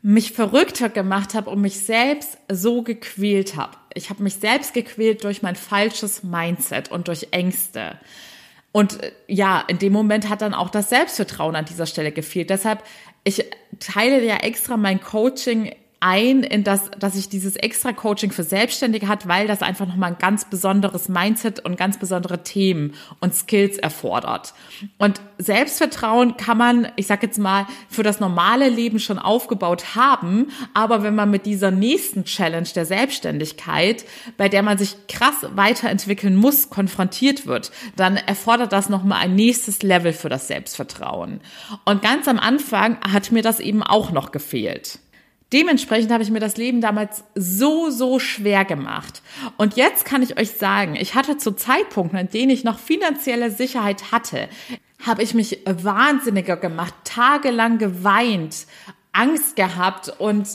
mich 0.07 0.33
verrückter 0.33 0.91
gemacht 0.91 1.33
habe 1.33 1.49
und 1.49 1.63
mich 1.63 1.81
selbst 1.81 2.37
so 2.53 2.83
gequält 2.83 3.57
habe. 3.57 3.79
Ich 3.95 4.11
habe 4.11 4.23
mich 4.23 4.35
selbst 4.35 4.75
gequält 4.75 5.25
durch 5.25 5.41
mein 5.41 5.57
falsches 5.57 6.23
Mindset 6.23 6.91
und 6.91 7.09
durch 7.09 7.29
Ängste. 7.31 7.99
Und 8.71 9.03
äh, 9.03 9.13
ja, 9.29 9.65
in 9.67 9.79
dem 9.79 9.95
Moment 9.95 10.29
hat 10.29 10.43
dann 10.43 10.53
auch 10.53 10.69
das 10.69 10.91
Selbstvertrauen 10.91 11.57
an 11.57 11.65
dieser 11.65 11.87
Stelle 11.87 12.13
gefehlt. 12.13 12.51
Deshalb, 12.51 12.85
ich 13.25 13.47
teile 13.81 14.23
ja 14.23 14.37
extra 14.37 14.77
mein 14.77 15.01
Coaching 15.01 15.75
ein 16.05 16.43
in 16.43 16.65
das, 16.65 16.91
dass 16.99 17.17
ich 17.17 17.31
dieses 17.31 17.57
extra 17.57 17.93
Coaching 17.93 18.31
für 18.31 18.43
Selbstständige 18.43 19.09
hat, 19.09 19.27
weil 19.27 19.47
das 19.47 19.63
einfach 19.63 19.87
nochmal 19.87 20.11
ein 20.11 20.19
ganz 20.19 20.45
besonderes 20.45 21.09
Mindset 21.09 21.61
und 21.61 21.79
ganz 21.79 21.99
besondere 21.99 22.43
Themen 22.43 22.93
und 23.21 23.35
Skills 23.35 23.79
erfordert. 23.79 24.53
Und 24.99 25.23
Selbstvertrauen 25.39 26.37
kann 26.37 26.59
man, 26.59 26.89
ich 26.97 27.07
sag 27.07 27.23
jetzt 27.23 27.39
mal, 27.39 27.67
für 27.89 28.03
das 28.03 28.21
normale 28.21 28.69
Leben 28.69 28.99
schon 28.99 29.19
aufgebaut 29.19 29.97
haben, 29.97 30.49
aber 30.75 31.03
wenn 31.03 31.15
man 31.15 31.31
mit 31.31 31.47
dieser 31.47 31.71
nächsten 31.71 32.25
Challenge 32.25 32.69
der 32.75 32.85
Selbstständigkeit, 32.85 34.05
bei 34.37 34.51
der 34.51 34.63
man 34.63 34.77
sich 34.77 35.07
krass 35.09 35.47
weiterentwickeln 35.55 36.37
muss, 36.37 36.69
konfrontiert 36.69 37.47
wird, 37.47 37.73
dann 37.97 38.19
erfordert 38.19 38.73
das 38.73 38.91
nochmal 38.91 39.23
ein 39.23 39.35
nächstes 39.35 39.83
Level 39.83 40.13
für 40.13 40.29
das 40.29 40.49
Selbstvertrauen. 40.49 41.41
Und 41.87 42.03
ganz 42.03 42.29
am 42.29 42.39
Anfang 42.39 42.99
hat 43.11 43.33
mir 43.33 43.43
das 43.43 43.59
eben 43.59 43.83
auch 43.83 44.11
noch 44.11 44.33
gefehlt. 44.33 44.99
Dementsprechend 45.53 46.11
habe 46.11 46.23
ich 46.23 46.31
mir 46.31 46.41
das 46.41 46.57
Leben 46.57 46.81
damals 46.81 47.23
so, 47.35 47.91
so 47.91 48.19
schwer 48.19 48.65
gemacht. 48.65 49.23
Und 49.57 49.77
jetzt 49.77 50.05
kann 50.05 50.23
ich 50.23 50.39
euch 50.39 50.51
sagen, 50.53 50.97
ich 50.97 51.15
hatte 51.15 51.37
zu 51.37 51.53
Zeitpunkten, 51.53 52.19
in 52.19 52.31
denen 52.31 52.51
ich 52.51 52.65
noch 52.65 52.79
finanzielle 52.79 53.51
Sicherheit 53.51 54.11
hatte, 54.11 54.49
habe 55.05 55.23
ich 55.23 55.35
mich 55.35 55.61
wahnsinniger 55.65 56.57
gemacht, 56.57 56.95
tagelang 57.05 57.79
geweint, 57.79 58.67
Angst 59.13 59.55
gehabt 59.55 60.09
und 60.19 60.49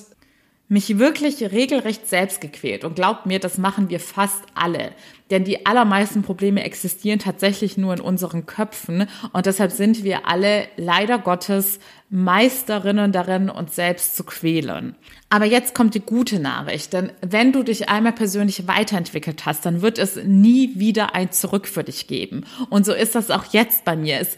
mich 0.69 0.99
wirklich 0.99 1.41
regelrecht 1.51 2.07
selbst 2.07 2.41
gequält. 2.41 2.83
Und 2.83 2.95
glaubt 2.95 3.25
mir, 3.25 3.39
das 3.39 3.57
machen 3.57 3.89
wir 3.89 3.99
fast 3.99 4.43
alle. 4.53 4.91
Denn 5.31 5.43
die 5.43 5.65
allermeisten 5.65 6.21
Probleme 6.21 6.63
existieren 6.63 7.17
tatsächlich 7.17 7.75
nur 7.75 7.93
in 7.93 7.99
unseren 7.99 8.45
Köpfen. 8.45 9.07
Und 9.33 9.47
deshalb 9.47 9.71
sind 9.71 10.03
wir 10.03 10.27
alle 10.27 10.67
leider 10.77 11.17
Gottes 11.17 11.79
Meisterinnen 12.09 13.11
darin, 13.11 13.49
uns 13.49 13.75
selbst 13.75 14.15
zu 14.15 14.23
quälen. 14.23 14.95
Aber 15.29 15.45
jetzt 15.45 15.75
kommt 15.75 15.93
die 15.93 15.99
gute 15.99 16.39
Nachricht. 16.39 16.93
Denn 16.93 17.11
wenn 17.21 17.51
du 17.51 17.61
dich 17.61 17.87
einmal 17.87 18.13
persönlich 18.13 18.67
weiterentwickelt 18.67 19.45
hast, 19.45 19.65
dann 19.65 19.81
wird 19.81 19.99
es 19.99 20.15
nie 20.15 20.79
wieder 20.79 21.13
ein 21.13 21.31
Zurück 21.31 21.67
für 21.67 21.83
dich 21.83 22.07
geben. 22.07 22.45
Und 22.69 22.85
so 22.85 22.93
ist 22.93 23.13
das 23.13 23.29
auch 23.29 23.45
jetzt 23.51 23.85
bei 23.85 23.95
mir. 23.95 24.19
Es 24.19 24.37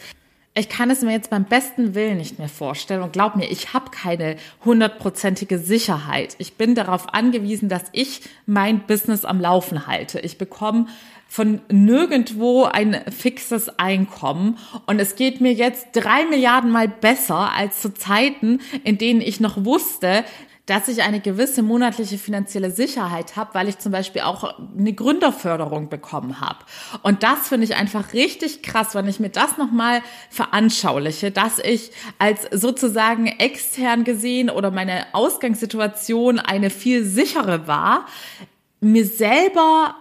ich 0.53 0.67
kann 0.67 0.89
es 0.89 1.01
mir 1.01 1.11
jetzt 1.11 1.29
beim 1.29 1.45
besten 1.45 1.95
Willen 1.95 2.17
nicht 2.17 2.37
mehr 2.37 2.49
vorstellen 2.49 3.03
und 3.03 3.13
glaub 3.13 3.35
mir, 3.35 3.49
ich 3.49 3.73
habe 3.73 3.89
keine 3.89 4.35
hundertprozentige 4.65 5.57
Sicherheit. 5.57 6.35
Ich 6.39 6.55
bin 6.55 6.75
darauf 6.75 7.13
angewiesen, 7.13 7.69
dass 7.69 7.83
ich 7.93 8.21
mein 8.45 8.85
Business 8.85 9.23
am 9.23 9.39
Laufen 9.39 9.87
halte. 9.87 10.19
Ich 10.19 10.37
bekomme 10.37 10.87
von 11.29 11.61
nirgendwo 11.69 12.65
ein 12.65 13.01
fixes 13.09 13.79
Einkommen 13.79 14.57
und 14.87 14.99
es 14.99 15.15
geht 15.15 15.39
mir 15.39 15.53
jetzt 15.53 15.87
drei 15.93 16.25
Milliarden 16.25 16.69
mal 16.69 16.89
besser 16.89 17.53
als 17.55 17.81
zu 17.81 17.93
Zeiten, 17.93 18.59
in 18.83 18.97
denen 18.97 19.21
ich 19.21 19.39
noch 19.39 19.63
wusste, 19.63 20.25
dass 20.65 20.87
ich 20.87 21.01
eine 21.01 21.19
gewisse 21.19 21.63
monatliche 21.63 22.17
finanzielle 22.17 22.71
Sicherheit 22.71 23.35
habe, 23.35 23.53
weil 23.53 23.67
ich 23.67 23.79
zum 23.79 23.91
Beispiel 23.91 24.21
auch 24.21 24.55
eine 24.77 24.93
Gründerförderung 24.93 25.89
bekommen 25.89 26.39
habe. 26.39 26.59
Und 27.01 27.23
das 27.23 27.47
finde 27.47 27.65
ich 27.65 27.75
einfach 27.75 28.13
richtig 28.13 28.61
krass, 28.61 28.93
wenn 28.93 29.07
ich 29.07 29.19
mir 29.19 29.29
das 29.29 29.57
nochmal 29.57 30.01
veranschauliche, 30.29 31.31
dass 31.31 31.59
ich 31.59 31.91
als 32.19 32.47
sozusagen 32.51 33.27
extern 33.27 34.03
gesehen 34.03 34.49
oder 34.49 34.71
meine 34.71 35.05
Ausgangssituation 35.13 36.39
eine 36.39 36.69
viel 36.69 37.05
sichere 37.05 37.67
war, 37.67 38.05
mir 38.79 39.05
selber 39.05 39.95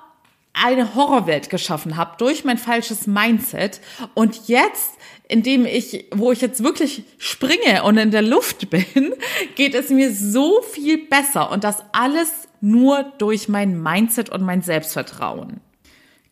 eine 0.52 0.94
Horrorwelt 0.94 1.48
geschaffen 1.48 1.96
habe 1.96 2.16
durch 2.18 2.44
mein 2.44 2.58
falsches 2.58 3.06
Mindset 3.06 3.80
und 4.14 4.48
jetzt 4.48 4.94
indem 5.30 5.64
ich, 5.64 6.06
wo 6.12 6.32
ich 6.32 6.40
jetzt 6.40 6.62
wirklich 6.62 7.04
springe 7.18 7.84
und 7.84 7.96
in 7.96 8.10
der 8.10 8.22
Luft 8.22 8.68
bin, 8.70 8.84
geht 9.54 9.74
es 9.74 9.90
mir 9.90 10.12
so 10.12 10.60
viel 10.62 11.06
besser 11.06 11.50
und 11.50 11.64
das 11.64 11.82
alles 11.92 12.48
nur 12.60 13.04
durch 13.18 13.48
mein 13.48 13.82
Mindset 13.82 14.30
und 14.30 14.42
mein 14.42 14.62
Selbstvertrauen. 14.62 15.60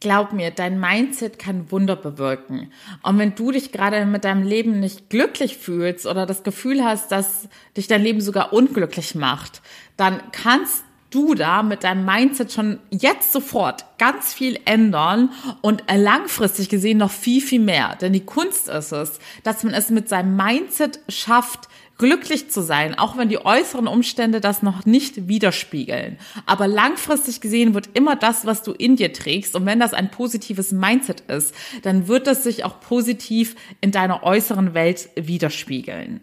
Glaub 0.01 0.33
mir, 0.33 0.53
dein 0.53 0.79
Mindset 0.79 1.41
kann 1.41 1.73
Wunder 1.73 1.97
bewirken. 1.97 2.73
Und 3.03 3.19
wenn 3.19 3.35
du 3.35 3.51
dich 3.51 3.73
gerade 3.73 4.07
mit 4.07 4.25
deinem 4.25 4.47
Leben 4.47 4.79
nicht 4.79 5.11
glücklich 5.11 5.57
fühlst 5.57 6.07
oder 6.07 6.25
das 6.25 6.45
Gefühl 6.45 6.85
hast, 6.85 7.11
dass 7.11 7.49
dich 7.77 7.89
dein 7.89 8.03
Leben 8.03 8.21
sogar 8.21 8.53
unglücklich 8.53 9.17
macht, 9.17 9.61
dann 9.97 10.23
kannst 10.31 10.85
du 11.11 11.35
da 11.35 11.63
mit 11.63 11.85
deinem 11.85 12.05
Mindset 12.05 12.53
schon 12.53 12.79
jetzt 12.91 13.33
sofort 13.33 13.85
ganz 13.99 14.35
viel 14.35 14.59
ändern 14.65 15.31
und 15.63 15.85
langfristig 15.93 16.69
gesehen 16.69 16.99
noch 16.99 17.11
viel, 17.11 17.41
viel 17.41 17.61
mehr. 17.61 17.97
Denn 18.01 18.13
die 18.13 18.25
Kunst 18.25 18.69
ist 18.69 18.93
es, 18.93 19.19
dass 19.43 19.65
man 19.65 19.75
es 19.75 19.91
mit 19.91 20.09
seinem 20.09 20.37
Mindset 20.37 21.01
schafft, 21.09 21.69
glücklich 21.99 22.49
zu 22.49 22.63
sein, 22.63 22.97
auch 22.97 23.17
wenn 23.17 23.29
die 23.29 23.45
äußeren 23.45 23.89
Umstände 23.89 24.41
das 24.41 24.63
noch 24.63 24.87
nicht 24.87 25.29
widerspiegeln. 25.29 26.17
Aber 26.47 26.69
langfristig 26.69 27.41
gesehen 27.41 27.75
wird 27.75 27.91
immer 27.95 28.15
das, 28.17 28.47
was 28.47 28.63
du 28.63 28.73
in 28.73 28.97
dir 28.97 29.13
trägst, 29.13 29.57
und 29.57 29.67
wenn 29.67 29.81
das 29.81 29.95
ein 29.95 30.11
positives 30.11 30.71
Mindset 30.73 31.23
ist, 31.23 31.55
dann 31.83 32.07
wird 32.07 32.29
das 32.29 32.45
sich 32.45 32.65
auch 32.65 32.81
positiv 32.81 33.57
in 33.81 33.91
deiner 33.91 34.23
äußeren 34.23 34.75
Welt 34.75 35.11
widerspiegeln. 35.17 36.21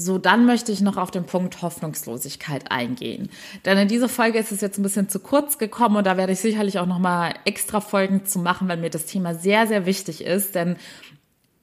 So, 0.00 0.16
dann 0.16 0.46
möchte 0.46 0.70
ich 0.70 0.80
noch 0.80 0.96
auf 0.96 1.10
den 1.10 1.24
Punkt 1.24 1.60
Hoffnungslosigkeit 1.60 2.70
eingehen. 2.70 3.30
Denn 3.64 3.76
in 3.78 3.88
dieser 3.88 4.08
Folge 4.08 4.38
ist 4.38 4.52
es 4.52 4.60
jetzt 4.60 4.78
ein 4.78 4.84
bisschen 4.84 5.08
zu 5.08 5.18
kurz 5.18 5.58
gekommen 5.58 5.96
und 5.96 6.06
da 6.06 6.16
werde 6.16 6.34
ich 6.34 6.38
sicherlich 6.38 6.78
auch 6.78 6.86
noch 6.86 7.00
mal 7.00 7.34
extra 7.44 7.80
Folgen 7.80 8.24
zu 8.24 8.38
machen, 8.38 8.68
weil 8.68 8.76
mir 8.76 8.90
das 8.90 9.06
Thema 9.06 9.34
sehr, 9.34 9.66
sehr 9.66 9.86
wichtig 9.86 10.22
ist. 10.22 10.54
Denn 10.54 10.76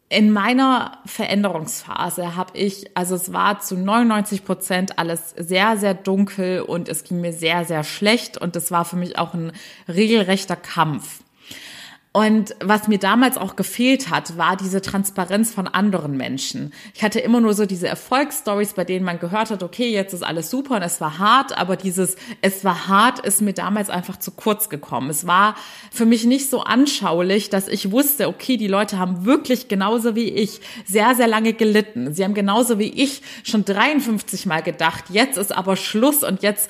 in 0.09 0.33
meiner 0.33 0.97
Veränderungsphase 1.05 2.35
habe 2.35 2.57
ich, 2.57 2.97
also 2.97 3.15
es 3.15 3.31
war 3.31 3.61
zu 3.61 3.77
99 3.77 4.43
Prozent 4.43 4.99
alles 4.99 5.33
sehr, 5.37 5.77
sehr 5.77 5.93
dunkel 5.93 6.59
und 6.59 6.89
es 6.89 7.05
ging 7.05 7.21
mir 7.21 7.31
sehr, 7.31 7.63
sehr 7.63 7.85
schlecht 7.85 8.37
und 8.37 8.57
es 8.57 8.69
war 8.69 8.83
für 8.83 8.97
mich 8.97 9.17
auch 9.17 9.33
ein 9.33 9.53
regelrechter 9.87 10.57
Kampf. 10.57 11.21
Und 12.15 12.55
was 12.61 12.87
mir 12.87 12.97
damals 12.97 13.37
auch 13.37 13.57
gefehlt 13.57 14.09
hat, 14.09 14.37
war 14.37 14.55
diese 14.55 14.81
Transparenz 14.81 15.53
von 15.53 15.67
anderen 15.67 16.15
Menschen. 16.15 16.71
Ich 16.93 17.03
hatte 17.03 17.19
immer 17.19 17.41
nur 17.41 17.53
so 17.53 17.65
diese 17.65 17.89
Erfolgsstories, 17.89 18.71
bei 18.71 18.85
denen 18.85 19.03
man 19.03 19.19
gehört 19.19 19.51
hat, 19.51 19.61
okay, 19.61 19.91
jetzt 19.91 20.13
ist 20.13 20.23
alles 20.23 20.49
super 20.49 20.77
und 20.77 20.81
es 20.81 21.01
war 21.01 21.19
hart, 21.19 21.57
aber 21.57 21.75
dieses 21.75 22.15
es 22.39 22.63
war 22.63 22.87
hart 22.87 23.19
ist 23.19 23.41
mir 23.41 23.51
damals 23.51 23.89
einfach 23.89 24.15
zu 24.17 24.31
kurz 24.31 24.69
gekommen. 24.69 25.09
Es 25.09 25.27
war 25.27 25.55
für 25.91 26.05
mich 26.05 26.23
nicht 26.23 26.49
so 26.49 26.61
anschaulich, 26.61 27.49
dass 27.49 27.67
ich 27.67 27.91
wusste, 27.91 28.29
okay, 28.29 28.55
die 28.55 28.67
Leute 28.67 28.97
haben 28.97 29.25
wirklich 29.25 29.67
genauso 29.67 30.15
wie 30.15 30.29
ich 30.29 30.61
sehr, 30.85 31.15
sehr 31.15 31.27
lange 31.27 31.51
gelitten. 31.51 32.13
Sie 32.13 32.23
haben 32.23 32.33
genauso 32.33 32.79
wie 32.79 32.93
ich 32.93 33.23
schon 33.43 33.65
53 33.65 34.45
Mal 34.45 34.63
gedacht, 34.63 35.03
jetzt 35.09 35.37
ist 35.37 35.51
aber 35.51 35.75
Schluss 35.75 36.23
und 36.23 36.43
jetzt 36.43 36.69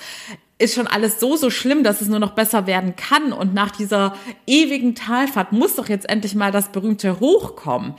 ist 0.58 0.76
schon 0.76 0.88
alles 0.88 1.20
so, 1.20 1.36
so 1.36 1.50
schlimm, 1.50 1.84
dass 1.84 2.02
es 2.02 2.08
nur 2.08 2.20
noch 2.20 2.32
besser 2.32 2.66
werden 2.66 2.96
kann. 2.96 3.34
Und 3.34 3.54
nach 3.54 3.72
dieser 3.72 4.16
ewigen 4.48 4.96
Talfahrt 4.96 5.52
muss 5.52 5.76
doch 5.76 5.90
jetzt 5.90 6.08
endlich 6.10 6.36
mal 6.36 6.52
das 6.52 6.72
berühmte 6.72 7.20
Hochkommen. 7.20 7.96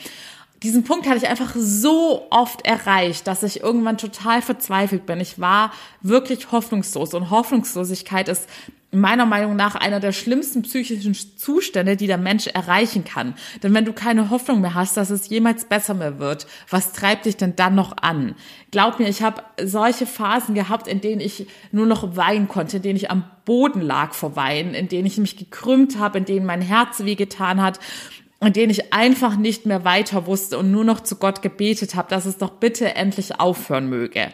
Diesen 0.62 0.84
Punkt 0.84 1.06
hatte 1.06 1.18
ich 1.18 1.28
einfach 1.28 1.54
so 1.54 2.26
oft 2.30 2.64
erreicht, 2.64 3.26
dass 3.26 3.42
ich 3.42 3.60
irgendwann 3.60 3.98
total 3.98 4.40
verzweifelt 4.40 5.04
bin. 5.04 5.20
Ich 5.20 5.38
war 5.38 5.72
wirklich 6.00 6.50
hoffnungslos 6.50 7.12
und 7.12 7.30
Hoffnungslosigkeit 7.30 8.28
ist 8.28 8.48
meiner 8.96 9.26
Meinung 9.26 9.56
nach 9.56 9.74
einer 9.74 10.00
der 10.00 10.12
schlimmsten 10.12 10.62
psychischen 10.62 11.14
Zustände, 11.14 11.96
die 11.96 12.06
der 12.06 12.18
Mensch 12.18 12.46
erreichen 12.46 13.04
kann. 13.04 13.34
Denn 13.62 13.74
wenn 13.74 13.84
du 13.84 13.92
keine 13.92 14.30
Hoffnung 14.30 14.60
mehr 14.60 14.74
hast, 14.74 14.96
dass 14.96 15.10
es 15.10 15.28
jemals 15.28 15.66
besser 15.66 15.92
mehr 15.92 16.18
wird, 16.18 16.46
was 16.70 16.92
treibt 16.92 17.26
dich 17.26 17.36
denn 17.36 17.56
dann 17.56 17.74
noch 17.74 17.96
an? 18.00 18.34
Glaub 18.70 18.98
mir, 18.98 19.08
ich 19.08 19.22
habe 19.22 19.42
solche 19.62 20.06
Phasen 20.06 20.54
gehabt, 20.54 20.88
in 20.88 21.00
denen 21.00 21.20
ich 21.20 21.46
nur 21.72 21.86
noch 21.86 22.16
weinen 22.16 22.48
konnte, 22.48 22.78
in 22.78 22.82
denen 22.82 22.96
ich 22.96 23.10
am 23.10 23.24
Boden 23.44 23.80
lag 23.80 24.14
vor 24.14 24.36
Weinen, 24.36 24.74
in 24.74 24.88
denen 24.88 25.06
ich 25.06 25.18
mich 25.18 25.36
gekrümmt 25.36 25.98
habe, 25.98 26.18
in 26.18 26.24
denen 26.24 26.46
mein 26.46 26.62
Herz 26.62 27.04
wehgetan 27.04 27.62
hat 27.62 27.78
in 28.40 28.52
denen 28.52 28.70
ich 28.70 28.92
einfach 28.92 29.36
nicht 29.36 29.64
mehr 29.64 29.84
weiter 29.84 30.26
wusste 30.26 30.58
und 30.58 30.70
nur 30.70 30.84
noch 30.84 31.00
zu 31.00 31.16
Gott 31.16 31.40
gebetet 31.40 31.94
habe, 31.94 32.10
dass 32.10 32.26
es 32.26 32.36
doch 32.36 32.50
bitte 32.50 32.94
endlich 32.94 33.40
aufhören 33.40 33.88
möge. 33.88 34.28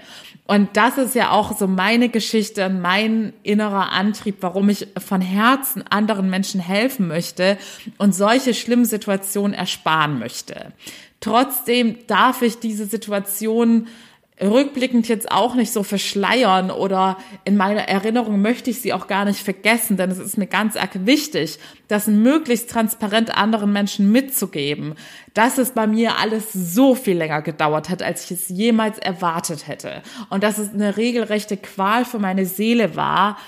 Und 0.47 0.77
das 0.77 0.99
ist 0.99 1.15
ja 1.15 1.31
auch 1.31 1.57
so 1.57 1.69
meine 1.69 2.09
Geschichte 2.09 2.67
und 2.67 2.81
mein 2.81 3.33
innerer 3.45 3.93
Antrieb, 3.93 4.39
warum 4.41 4.69
ich 4.69 4.89
von 4.99 5.21
Herzen 5.21 5.85
anderen 5.89 6.29
Menschen 6.31 6.61
helfen 6.61 7.07
möchte 7.07 7.59
und 7.97 8.13
solche 8.15 8.55
schlimmen 8.55 8.85
Situationen 8.85 9.55
ersparen 9.55 10.19
möchte. 10.19 10.73
Trotzdem 11.21 11.99
darf 12.09 12.43
ich 12.43 12.59
diese 12.59 12.87
Situation 12.87 13.87
rückblickend 14.51 15.09
jetzt 15.09 15.31
auch 15.31 15.55
nicht 15.55 15.73
so 15.73 15.83
verschleiern 15.83 16.71
oder 16.71 17.17
in 17.45 17.57
meiner 17.57 17.83
Erinnerung 17.89 18.41
möchte 18.43 18.71
ich 18.71 18.81
sie 18.81 18.93
auch 18.93 19.07
gar 19.07 19.25
nicht 19.25 19.41
vergessen, 19.41 19.97
denn 19.97 20.11
es 20.11 20.19
ist 20.19 20.37
mir 20.37 20.47
ganz 20.47 20.77
arg 20.77 21.07
wichtig, 21.07 21.59
das 21.89 22.07
möglichst 22.07 22.71
transparent 22.71 23.37
anderen 23.37 23.73
Menschen 23.73 24.11
mitzugeben, 24.11 24.95
dass 25.35 25.59
es 25.59 25.71
bei 25.71 25.87
mir 25.87 26.19
alles 26.19 26.53
so 26.53 26.95
viel 26.95 27.17
länger 27.17 27.43
gedauert 27.43 27.89
hat, 27.89 28.03
als 28.03 28.25
ich 28.25 28.33
es 28.33 28.49
jemals 28.49 28.99
erwartet 28.99 29.69
hätte 29.69 30.03
und 30.31 30.43
dass 30.43 30.59
es 30.59 30.73
eine 30.73 30.97
regelrechte 30.97 31.57
Qual 31.57 32.05
für 32.05 32.19
meine 32.19 32.47
Seele 32.47 32.97
war, 32.97 33.39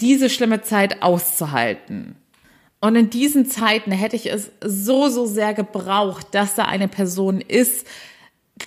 diese 0.00 0.28
schlimme 0.28 0.62
Zeit 0.62 1.02
auszuhalten. 1.02 2.16
Und 2.80 2.96
in 2.96 3.10
diesen 3.10 3.46
Zeiten 3.46 3.92
hätte 3.92 4.16
ich 4.16 4.30
es 4.32 4.50
so, 4.60 5.08
so 5.08 5.24
sehr 5.24 5.54
gebraucht, 5.54 6.26
dass 6.32 6.56
da 6.56 6.64
eine 6.64 6.88
Person 6.88 7.40
ist, 7.40 7.86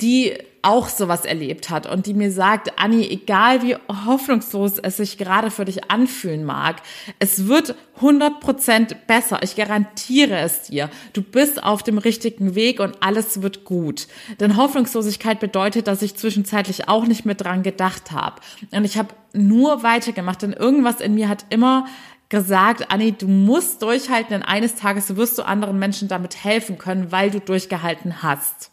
die 0.02 0.34
auch 0.66 0.90
sowas 0.90 1.26
erlebt 1.26 1.70
hat 1.70 1.86
und 1.86 2.08
die 2.08 2.16
mir 2.16 2.32
sagt, 2.32 2.80
Anni, 2.80 3.08
egal 3.08 3.62
wie 3.62 3.76
hoffnungslos 4.06 4.80
es 4.80 4.98
sich 4.98 5.18
gerade 5.18 5.52
für 5.52 5.64
dich 5.64 5.92
anfühlen 5.92 6.44
mag, 6.44 6.82
es 7.20 7.48
wird 7.48 7.76
100% 8.02 8.96
besser. 9.08 9.40
Ich 9.44 9.56
garantiere 9.56 10.38
es 10.40 10.64
dir. 10.64 10.90
Du 11.14 11.22
bist 11.22 11.64
auf 11.64 11.84
dem 11.84 11.98
richtigen 11.98 12.56
Weg 12.56 12.80
und 12.80 12.98
alles 13.02 13.42
wird 13.42 13.64
gut. 13.64 14.08
Denn 14.40 14.58
Hoffnungslosigkeit 14.58 15.40
bedeutet, 15.40 15.88
dass 15.88 16.02
ich 16.02 16.16
zwischenzeitlich 16.16 16.90
auch 16.90 17.06
nicht 17.06 17.26
mehr 17.26 17.36
dran 17.36 17.62
gedacht 17.64 18.12
habe. 18.12 18.42
Und 18.72 18.86
ich 18.86 18.98
habe 18.98 19.10
nur 19.34 19.84
weitergemacht, 19.84 20.42
denn 20.42 20.54
irgendwas 20.54 21.00
in 21.00 21.14
mir 21.14 21.30
hat 21.30 21.46
immer 21.50 21.86
gesagt, 22.30 22.92
Anni, 22.92 23.12
du 23.12 23.28
musst 23.28 23.84
durchhalten, 23.84 24.32
denn 24.32 24.44
eines 24.44 24.76
Tages 24.76 25.16
wirst 25.16 25.38
du 25.38 25.44
anderen 25.44 25.78
Menschen 25.78 26.08
damit 26.08 26.44
helfen 26.44 26.80
können, 26.80 27.12
weil 27.12 27.30
du 27.30 27.40
durchgehalten 27.40 28.24
hast. 28.24 28.72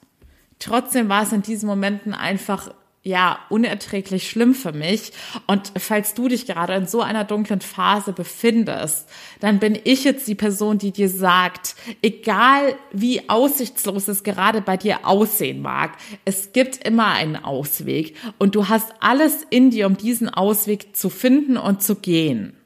Trotzdem 0.63 1.09
war 1.09 1.25
es 1.25 1.33
in 1.33 1.43
diesen 1.43 1.67
Momenten 1.67 2.15
einfach 2.15 2.73
ja, 3.05 3.41
unerträglich 3.49 4.31
schlimm 4.31 4.55
für 4.55 4.71
mich. 4.71 5.11
Und 5.49 5.73
falls 5.77 6.15
du 6.15 6.29
dich 6.29 6.47
gerade 6.47 6.75
in 6.75 6.87
so 6.87 7.01
einer 7.01 7.25
dunklen 7.25 7.61
Phase 7.61 8.13
befindest, 8.13 9.09
dann 9.41 9.59
bin 9.59 9.77
ich 9.83 10.05
jetzt 10.05 10.29
die 10.29 10.37
Person, 10.37 10.79
die 10.79 10.93
dir 10.93 11.09
sagt, 11.09 11.75
egal 12.01 12.77
wie 12.93 13.29
aussichtslos 13.29 14.07
es 14.07 14.23
gerade 14.23 14.61
bei 14.61 14.77
dir 14.77 15.05
aussehen 15.05 15.63
mag, 15.63 15.97
es 16.25 16.53
gibt 16.53 16.87
immer 16.87 17.07
einen 17.09 17.35
Ausweg 17.35 18.15
und 18.39 18.55
du 18.55 18.69
hast 18.69 18.95
alles 19.01 19.45
in 19.51 19.71
dir, 19.71 19.89
um 19.89 19.97
diesen 19.97 20.29
Ausweg 20.29 20.95
zu 20.95 21.11
finden 21.11 21.57
und 21.57 21.83
zu 21.83 21.97
gehen. 21.97 22.57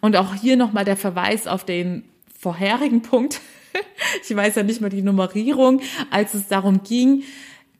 Und 0.00 0.16
auch 0.16 0.34
hier 0.34 0.58
nochmal 0.58 0.84
der 0.84 0.98
Verweis 0.98 1.46
auf 1.46 1.64
den 1.64 2.04
vorherigen 2.38 3.00
Punkt, 3.00 3.40
ich 4.28 4.34
weiß 4.34 4.56
ja 4.56 4.62
nicht 4.62 4.80
mehr 4.80 4.90
die 4.90 5.02
Nummerierung, 5.02 5.80
als 6.10 6.34
es 6.34 6.48
darum 6.48 6.82
ging, 6.82 7.24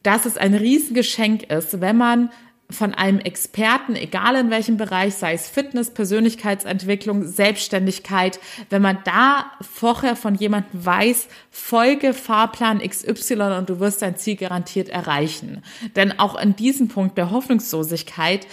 dass 0.03 0.27
es 0.27 0.37
ein 0.37 0.55
Riesengeschenk 0.55 1.45
ist, 1.51 1.81
wenn 1.81 1.97
man 1.97 2.31
von 2.71 2.93
einem 2.93 3.19
Experten, 3.19 3.97
egal 3.97 4.37
in 4.37 4.51
welchem 4.51 4.77
Bereich, 4.77 5.15
sei 5.15 5.33
es 5.33 5.49
Fitness, 5.49 5.91
Persönlichkeitsentwicklung, 5.91 7.25
Selbstständigkeit, 7.25 8.39
wenn 8.69 8.83
man 8.83 8.99
da 9.05 9.51
vorher 9.63 10.17
von 10.17 10.35
jemandem 10.35 10.85
weiß, 10.85 11.29
folge 11.51 12.13
Fahrplan 12.13 12.81
XY 12.81 13.57
und 13.59 13.71
du 13.71 13.81
wirst 13.81 14.03
dein 14.03 14.17
Ziel 14.17 14.37
garantiert 14.37 14.91
erreichen. 14.91 15.63
Denn 15.97 16.19
auch 16.19 16.39
in 16.39 16.57
diesem 16.57 16.89
Punkt 16.89 17.17
der 17.17 17.31
Hoffnungslosigkeit 17.31 18.47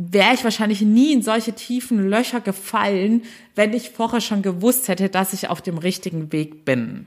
wäre 0.00 0.34
ich 0.34 0.44
wahrscheinlich 0.44 0.80
nie 0.80 1.12
in 1.12 1.22
solche 1.22 1.52
tiefen 1.52 2.08
Löcher 2.08 2.40
gefallen, 2.40 3.22
wenn 3.54 3.74
ich 3.74 3.90
vorher 3.90 4.22
schon 4.22 4.40
gewusst 4.40 4.88
hätte, 4.88 5.10
dass 5.10 5.34
ich 5.34 5.48
auf 5.48 5.60
dem 5.60 5.76
richtigen 5.76 6.32
Weg 6.32 6.64
bin. 6.64 7.06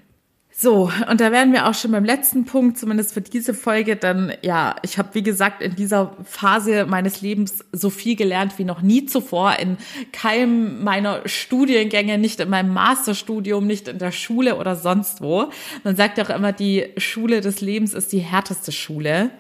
So, 0.56 0.92
und 1.10 1.20
da 1.20 1.32
wären 1.32 1.52
wir 1.52 1.68
auch 1.68 1.74
schon 1.74 1.90
beim 1.90 2.06
letzten 2.06 2.46
Punkt, 2.46 2.78
zumindest 2.78 3.16
für 3.16 3.22
diese 3.22 3.56
Folge. 3.56 3.96
Dann, 3.96 4.32
ja, 4.44 4.76
ich 4.84 5.00
habe, 5.00 5.10
wie 5.14 5.24
gesagt, 5.24 5.64
in 5.64 5.76
dieser 5.76 6.16
Phase 6.24 6.86
meines 6.86 7.22
Lebens 7.22 7.66
so 7.72 7.90
viel 7.90 8.16
gelernt 8.16 8.60
wie 8.60 8.64
noch 8.64 8.84
nie 8.84 9.08
zuvor. 9.08 9.58
In 9.58 9.78
keinem 10.12 10.84
meiner 10.84 11.28
Studiengänge, 11.28 12.20
nicht 12.20 12.40
in 12.40 12.52
meinem 12.52 12.72
Masterstudium, 12.72 13.66
nicht 13.66 13.88
in 13.88 13.98
der 13.98 14.12
Schule 14.12 14.58
oder 14.58 14.76
sonst 14.76 15.22
wo. 15.22 15.50
Man 15.84 15.96
sagt 15.96 16.20
auch 16.20 16.30
immer, 16.30 16.54
die 16.54 16.86
Schule 16.98 17.42
des 17.42 17.60
Lebens 17.62 17.96
ist 17.96 18.14
die 18.14 18.20
härteste 18.20 18.72
Schule. 18.72 19.32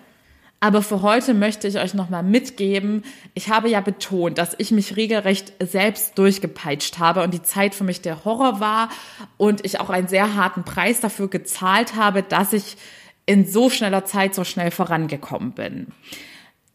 Aber 0.63 0.82
für 0.82 1.02
heute 1.02 1.34
möchte 1.34 1.67
ich 1.67 1.78
euch 1.78 1.93
nochmal 1.93 2.23
mitgeben, 2.23 3.04
ich 3.34 3.49
habe 3.49 3.67
ja 3.67 3.82
betont, 3.82 4.38
dass 4.38 4.56
ich 4.58 4.71
mich 4.71 4.95
regelrecht 4.95 5.52
selbst 5.62 6.17
durchgepeitscht 6.17 6.99
habe 6.99 7.21
und 7.21 7.34
die 7.34 7.41
Zeit 7.41 7.76
für 7.76 7.84
mich 7.84 8.02
der 8.02 8.23
Horror 8.23 8.62
war 8.62 8.88
und 9.36 9.65
ich 9.65 9.82
auch 9.82 9.89
einen 9.89 10.08
sehr 10.08 10.36
harten 10.36 10.63
Preis 10.63 11.02
dafür 11.02 11.28
gezahlt 11.28 11.97
habe, 11.97 12.23
dass 12.23 12.54
ich 12.54 12.78
in 13.26 13.45
so 13.45 13.69
schneller 13.69 14.06
Zeit 14.06 14.34
so 14.34 14.45
schnell 14.45 14.71
vorangekommen 14.71 15.52
bin. 15.52 15.88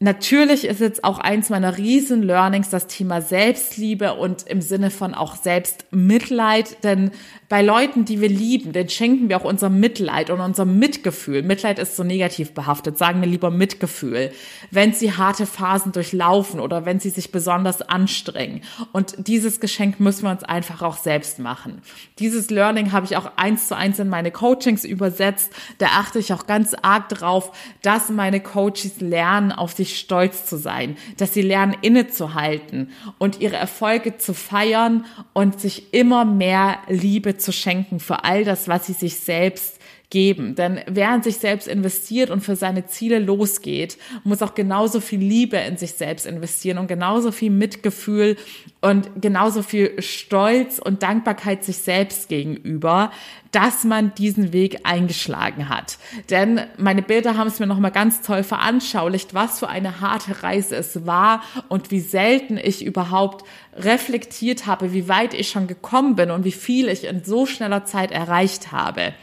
Natürlich 0.01 0.65
ist 0.65 0.79
jetzt 0.79 1.03
auch 1.03 1.19
eins 1.19 1.51
meiner 1.51 1.77
riesen 1.77 2.23
Learnings 2.23 2.69
das 2.69 2.87
Thema 2.87 3.21
Selbstliebe 3.21 4.15
und 4.15 4.47
im 4.47 4.61
Sinne 4.61 4.91
von 4.91 5.13
auch 5.13 5.35
Selbstmitleid, 5.35 6.85
denn 6.85 7.11
bei 7.49 7.63
Leuten, 7.63 8.05
die 8.05 8.21
wir 8.21 8.29
lieben, 8.29 8.73
den 8.73 8.89
schenken 8.91 9.29
wir 9.29 9.39
auch 9.39 9.45
unser 9.45 9.71
Mitleid 9.71 10.31
und 10.31 10.41
unser 10.41 10.67
Mitgefühl. 10.67 11.43
Mitleid 11.43 11.81
ist 11.81 11.97
so 11.97 12.05
negativ 12.05 12.53
behaftet, 12.53 12.97
sagen 12.97 13.21
wir 13.23 13.29
lieber 13.29 13.51
Mitgefühl, 13.51 14.31
wenn 14.71 14.93
sie 14.93 15.15
harte 15.15 15.47
Phasen 15.47 15.91
durchlaufen 15.91 16.61
oder 16.61 16.85
wenn 16.85 17.01
sie 17.01 17.11
sich 17.11 17.33
besonders 17.33 17.83
anstrengen. 17.83 18.61
Und 18.93 19.27
dieses 19.27 19.59
Geschenk 19.59 19.99
müssen 19.99 20.25
wir 20.25 20.31
uns 20.31 20.45
einfach 20.45 20.83
auch 20.83 20.99
selbst 20.99 21.39
machen. 21.39 21.81
Dieses 22.19 22.51
Learning 22.51 22.93
habe 22.93 23.07
ich 23.07 23.17
auch 23.17 23.33
eins 23.37 23.67
zu 23.67 23.77
eins 23.77 23.99
in 23.99 24.11
meine 24.11 24.31
Coachings 24.31 24.85
übersetzt. 24.85 25.53
Da 25.79 25.87
achte 25.87 26.19
ich 26.19 26.33
auch 26.35 26.47
ganz 26.47 26.75
arg 26.83 27.09
drauf, 27.09 27.51
dass 27.83 28.11
meine 28.11 28.41
Coaches 28.41 29.01
lernen, 29.01 29.53
auf 29.53 29.73
sich 29.73 29.88
stolz 29.97 30.47
zu 30.47 30.57
sein, 30.57 30.97
dass 31.17 31.35
sie 31.35 31.43
lernen, 31.43 31.77
innezuhalten 31.81 32.91
und 33.19 33.41
ihre 33.41 33.57
Erfolge 33.57 34.19
zu 34.19 34.35
feiern 34.35 35.05
und 35.33 35.61
sich 35.61 35.95
immer 35.95 36.25
mehr 36.25 36.79
Liebe 36.89 37.37
zu 37.37 37.53
schenken 37.53 38.01
für 38.01 38.25
all 38.25 38.45
das, 38.45 38.69
was 38.69 38.87
sie 38.87 38.93
sich 38.93 39.17
selbst 39.17 39.79
geben. 40.11 40.55
Denn 40.55 40.81
wer 40.87 41.15
in 41.15 41.23
sich 41.23 41.37
selbst 41.37 41.69
investiert 41.69 42.31
und 42.31 42.41
für 42.41 42.57
seine 42.57 42.87
Ziele 42.87 43.19
losgeht, 43.19 43.99
muss 44.25 44.43
auch 44.43 44.55
genauso 44.55 45.01
viel 45.01 45.21
Liebe 45.21 45.59
in 45.59 45.77
sich 45.77 45.93
selbst 45.93 46.27
investieren 46.27 46.79
und 46.79 46.87
genauso 46.87 47.31
viel 47.31 47.51
Mitgefühl 47.51 48.37
und 48.81 49.11
genauso 49.21 49.63
viel 49.63 50.01
Stolz 50.01 50.79
und 50.79 51.03
Dankbarkeit 51.03 51.65
sich 51.65 51.79
selbst 51.79 52.29
gegenüber, 52.29 53.11
dass 53.51 53.85
man 53.85 54.15
diesen 54.15 54.53
Weg 54.53 54.81
eingeschlagen 54.85 55.69
hat. 55.69 55.99
Denn 56.31 56.61
meine 56.77 57.03
Bilder 57.03 57.37
haben 57.37 57.49
es 57.49 57.61
mir 57.61 57.67
nochmal 57.67 57.91
ganz 57.91 58.21
toll 58.21 58.43
veranschaulicht, 58.43 59.35
was 59.35 59.59
für 59.59 59.69
eine 59.69 60.01
harte 60.01 60.43
Reise 60.43 60.77
es 60.77 61.07
war 61.07 61.43
und 61.69 61.91
wie 61.91 62.01
selten 62.01 62.59
ich 62.59 62.85
überhaupt 62.85 63.45
reflektiert 63.75 64.67
habe, 64.67 64.93
wie 64.93 65.09
weit 65.09 65.35
ich 65.35 65.49
schon 65.49 65.67
gekommen 65.67 66.15
bin 66.15 66.31
und 66.31 66.45
wie 66.45 66.53
viel 66.53 66.89
ich 66.89 67.05
in 67.05 67.25
so 67.25 67.47
schneller 67.47 67.85
Zeit 67.85 68.11
erreicht 68.11 68.73
habe. 68.73 69.15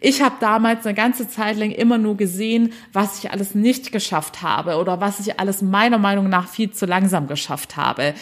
Ich 0.00 0.22
habe 0.22 0.36
damals 0.40 0.86
eine 0.86 0.94
ganze 0.94 1.28
Zeit 1.28 1.56
lang 1.56 1.70
immer 1.70 1.98
nur 1.98 2.16
gesehen, 2.16 2.72
was 2.92 3.18
ich 3.18 3.30
alles 3.30 3.54
nicht 3.54 3.92
geschafft 3.92 4.42
habe 4.42 4.76
oder 4.76 5.00
was 5.00 5.20
ich 5.20 5.38
alles 5.38 5.62
meiner 5.62 5.98
Meinung 5.98 6.28
nach 6.28 6.48
viel 6.48 6.70
zu 6.72 6.86
langsam 6.86 7.26
geschafft 7.26 7.76
habe. 7.76 8.14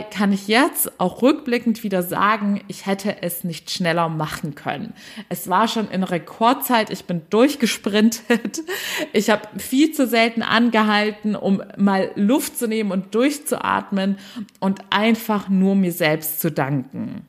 Dabei 0.00 0.08
kann 0.10 0.32
ich 0.32 0.48
jetzt 0.48 0.98
auch 0.98 1.20
rückblickend 1.20 1.82
wieder 1.82 2.02
sagen, 2.02 2.62
ich 2.68 2.86
hätte 2.86 3.22
es 3.22 3.44
nicht 3.44 3.70
schneller 3.70 4.08
machen 4.08 4.54
können. 4.54 4.94
Es 5.28 5.48
war 5.48 5.68
schon 5.68 5.90
in 5.90 6.04
Rekordzeit, 6.04 6.90
ich 6.90 7.04
bin 7.04 7.22
durchgesprintet. 7.30 8.60
Ich 9.12 9.30
habe 9.30 9.42
viel 9.58 9.92
zu 9.92 10.06
selten 10.06 10.42
angehalten, 10.42 11.34
um 11.34 11.62
mal 11.76 12.12
Luft 12.14 12.58
zu 12.58 12.68
nehmen 12.68 12.92
und 12.92 13.14
durchzuatmen 13.14 14.18
und 14.60 14.80
einfach 14.90 15.48
nur 15.48 15.74
mir 15.74 15.92
selbst 15.92 16.40
zu 16.40 16.50
danken. 16.50 17.26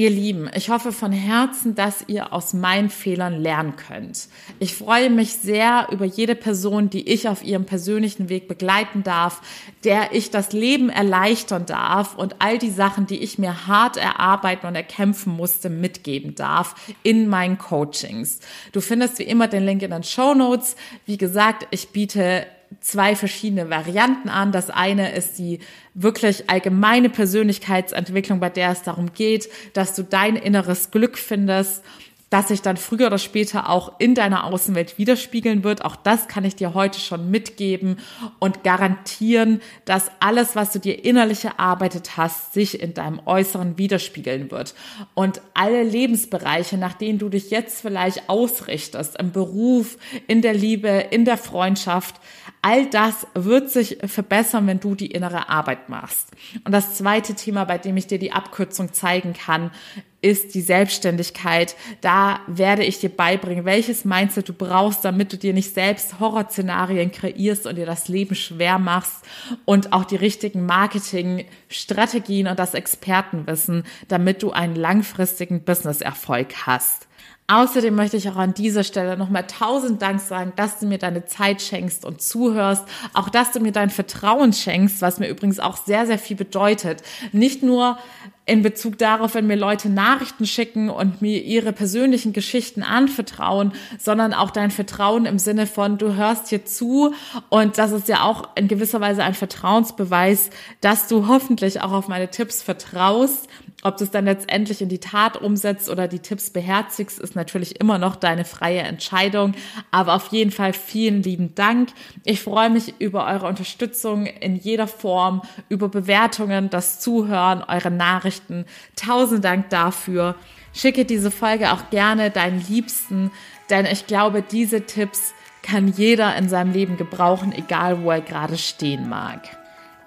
Ihr 0.00 0.10
Lieben, 0.10 0.48
ich 0.54 0.70
hoffe 0.70 0.92
von 0.92 1.10
Herzen, 1.10 1.74
dass 1.74 2.04
ihr 2.06 2.32
aus 2.32 2.54
meinen 2.54 2.88
Fehlern 2.88 3.40
lernen 3.40 3.74
könnt. 3.74 4.28
Ich 4.60 4.76
freue 4.76 5.10
mich 5.10 5.32
sehr 5.32 5.88
über 5.90 6.04
jede 6.04 6.36
Person, 6.36 6.88
die 6.88 7.08
ich 7.08 7.26
auf 7.26 7.42
ihrem 7.42 7.64
persönlichen 7.64 8.28
Weg 8.28 8.46
begleiten 8.46 9.02
darf, 9.02 9.42
der 9.82 10.12
ich 10.12 10.30
das 10.30 10.52
Leben 10.52 10.88
erleichtern 10.88 11.66
darf 11.66 12.14
und 12.14 12.36
all 12.38 12.58
die 12.58 12.70
Sachen, 12.70 13.08
die 13.08 13.18
ich 13.18 13.38
mir 13.38 13.66
hart 13.66 13.96
erarbeiten 13.96 14.68
und 14.68 14.76
erkämpfen 14.76 15.32
musste, 15.32 15.68
mitgeben 15.68 16.36
darf 16.36 16.76
in 17.02 17.26
meinen 17.26 17.58
Coachings. 17.58 18.38
Du 18.70 18.80
findest 18.80 19.18
wie 19.18 19.24
immer 19.24 19.48
den 19.48 19.66
Link 19.66 19.82
in 19.82 19.90
den 19.90 20.04
Show 20.04 20.32
Notes. 20.32 20.76
Wie 21.06 21.18
gesagt, 21.18 21.66
ich 21.72 21.88
biete 21.88 22.46
zwei 22.80 23.16
verschiedene 23.16 23.70
Varianten 23.70 24.28
an. 24.28 24.52
Das 24.52 24.70
eine 24.70 25.12
ist 25.12 25.38
die 25.38 25.60
wirklich 25.94 26.48
allgemeine 26.48 27.10
Persönlichkeitsentwicklung, 27.10 28.40
bei 28.40 28.50
der 28.50 28.70
es 28.70 28.82
darum 28.82 29.12
geht, 29.12 29.48
dass 29.72 29.94
du 29.94 30.02
dein 30.02 30.36
inneres 30.36 30.90
Glück 30.90 31.18
findest 31.18 31.82
das 32.30 32.48
sich 32.48 32.60
dann 32.60 32.76
früher 32.76 33.06
oder 33.06 33.18
später 33.18 33.70
auch 33.70 33.98
in 33.98 34.14
deiner 34.14 34.44
Außenwelt 34.44 34.98
widerspiegeln 34.98 35.64
wird. 35.64 35.84
Auch 35.84 35.96
das 35.96 36.28
kann 36.28 36.44
ich 36.44 36.56
dir 36.56 36.74
heute 36.74 37.00
schon 37.00 37.30
mitgeben 37.30 37.98
und 38.38 38.64
garantieren, 38.64 39.62
dass 39.86 40.10
alles, 40.20 40.54
was 40.54 40.72
du 40.72 40.78
dir 40.78 41.04
innerlich 41.04 41.46
erarbeitet 41.46 42.16
hast, 42.16 42.52
sich 42.52 42.82
in 42.82 42.92
deinem 42.92 43.20
Äußeren 43.24 43.78
widerspiegeln 43.78 44.50
wird. 44.50 44.74
Und 45.14 45.40
alle 45.54 45.82
Lebensbereiche, 45.82 46.76
nach 46.76 46.94
denen 46.94 47.18
du 47.18 47.30
dich 47.30 47.50
jetzt 47.50 47.80
vielleicht 47.80 48.28
ausrichtest, 48.28 49.18
im 49.18 49.32
Beruf, 49.32 49.96
in 50.26 50.42
der 50.42 50.54
Liebe, 50.54 50.88
in 50.88 51.24
der 51.24 51.38
Freundschaft, 51.38 52.16
all 52.60 52.86
das 52.86 53.26
wird 53.34 53.70
sich 53.70 53.98
verbessern, 54.04 54.66
wenn 54.66 54.80
du 54.80 54.94
die 54.94 55.10
innere 55.10 55.48
Arbeit 55.48 55.88
machst. 55.88 56.28
Und 56.64 56.72
das 56.72 56.94
zweite 56.94 57.34
Thema, 57.34 57.64
bei 57.64 57.78
dem 57.78 57.96
ich 57.96 58.06
dir 58.06 58.18
die 58.18 58.32
Abkürzung 58.32 58.92
zeigen 58.92 59.32
kann, 59.32 59.70
ist 60.20 60.54
die 60.54 60.60
Selbstständigkeit. 60.60 61.76
Da 62.00 62.40
werde 62.46 62.84
ich 62.84 62.98
dir 62.98 63.08
beibringen, 63.08 63.64
welches 63.64 64.04
Mindset 64.04 64.48
du 64.48 64.52
brauchst, 64.52 65.04
damit 65.04 65.32
du 65.32 65.36
dir 65.36 65.52
nicht 65.52 65.74
selbst 65.74 66.20
Horrorszenarien 66.20 67.12
kreierst 67.12 67.66
und 67.66 67.76
dir 67.76 67.86
das 67.86 68.08
Leben 68.08 68.34
schwer 68.34 68.78
machst 68.78 69.24
und 69.64 69.92
auch 69.92 70.04
die 70.04 70.16
richtigen 70.16 70.66
Marketingstrategien 70.66 72.48
und 72.48 72.58
das 72.58 72.74
Expertenwissen, 72.74 73.84
damit 74.08 74.42
du 74.42 74.50
einen 74.50 74.74
langfristigen 74.74 75.62
Businesserfolg 75.62 76.66
hast. 76.66 77.07
Außerdem 77.50 77.94
möchte 77.94 78.18
ich 78.18 78.28
auch 78.28 78.36
an 78.36 78.52
dieser 78.52 78.84
Stelle 78.84 79.16
nochmal 79.16 79.46
tausend 79.46 80.02
Dank 80.02 80.20
sagen, 80.20 80.52
dass 80.56 80.80
du 80.80 80.86
mir 80.86 80.98
deine 80.98 81.24
Zeit 81.24 81.62
schenkst 81.62 82.04
und 82.04 82.20
zuhörst. 82.20 82.84
Auch, 83.14 83.30
dass 83.30 83.52
du 83.52 83.60
mir 83.60 83.72
dein 83.72 83.88
Vertrauen 83.88 84.52
schenkst, 84.52 85.00
was 85.00 85.18
mir 85.18 85.28
übrigens 85.28 85.58
auch 85.58 85.78
sehr, 85.78 86.06
sehr 86.06 86.18
viel 86.18 86.36
bedeutet. 86.36 87.02
Nicht 87.32 87.62
nur 87.62 87.96
in 88.44 88.62
Bezug 88.62 88.98
darauf, 88.98 89.34
wenn 89.34 89.46
mir 89.46 89.56
Leute 89.56 89.88
Nachrichten 89.88 90.46
schicken 90.46 90.90
und 90.90 91.22
mir 91.22 91.42
ihre 91.42 91.72
persönlichen 91.72 92.34
Geschichten 92.34 92.82
anvertrauen, 92.82 93.72
sondern 93.98 94.34
auch 94.34 94.50
dein 94.50 94.70
Vertrauen 94.70 95.24
im 95.24 95.38
Sinne 95.38 95.66
von, 95.66 95.96
du 95.96 96.16
hörst 96.16 96.48
hier 96.48 96.66
zu 96.66 97.14
und 97.48 97.78
das 97.78 97.92
ist 97.92 98.08
ja 98.08 98.24
auch 98.24 98.48
in 98.56 98.68
gewisser 98.68 99.00
Weise 99.00 99.22
ein 99.22 99.34
Vertrauensbeweis, 99.34 100.50
dass 100.82 101.08
du 101.08 101.28
hoffentlich 101.28 101.80
auch 101.80 101.92
auf 101.92 102.08
meine 102.08 102.28
Tipps 102.28 102.62
vertraust 102.62 103.48
ob 103.82 103.96
du 103.96 104.04
es 104.04 104.10
dann 104.10 104.24
letztendlich 104.24 104.82
in 104.82 104.88
die 104.88 104.98
Tat 104.98 105.36
umsetzt 105.36 105.88
oder 105.88 106.08
die 106.08 106.18
Tipps 106.18 106.50
beherzigst, 106.50 107.20
ist 107.20 107.36
natürlich 107.36 107.80
immer 107.80 107.98
noch 107.98 108.16
deine 108.16 108.44
freie 108.44 108.80
Entscheidung. 108.80 109.54
Aber 109.92 110.14
auf 110.14 110.28
jeden 110.28 110.50
Fall 110.50 110.72
vielen 110.72 111.22
lieben 111.22 111.54
Dank. 111.54 111.90
Ich 112.24 112.40
freue 112.40 112.70
mich 112.70 112.94
über 113.00 113.26
eure 113.26 113.46
Unterstützung 113.46 114.26
in 114.26 114.56
jeder 114.56 114.88
Form, 114.88 115.42
über 115.68 115.88
Bewertungen, 115.88 116.70
das 116.70 116.98
Zuhören, 116.98 117.62
eure 117.62 117.92
Nachrichten. 117.92 118.64
Tausend 118.96 119.44
Dank 119.44 119.70
dafür. 119.70 120.34
Schicke 120.74 121.04
diese 121.04 121.30
Folge 121.30 121.72
auch 121.72 121.90
gerne 121.90 122.30
deinen 122.30 122.64
Liebsten, 122.68 123.30
denn 123.70 123.86
ich 123.86 124.06
glaube, 124.06 124.42
diese 124.42 124.86
Tipps 124.86 125.34
kann 125.62 125.88
jeder 125.88 126.34
in 126.36 126.48
seinem 126.48 126.72
Leben 126.72 126.96
gebrauchen, 126.96 127.52
egal 127.52 128.02
wo 128.02 128.10
er 128.10 128.20
gerade 128.20 128.58
stehen 128.58 129.08
mag. 129.08 129.40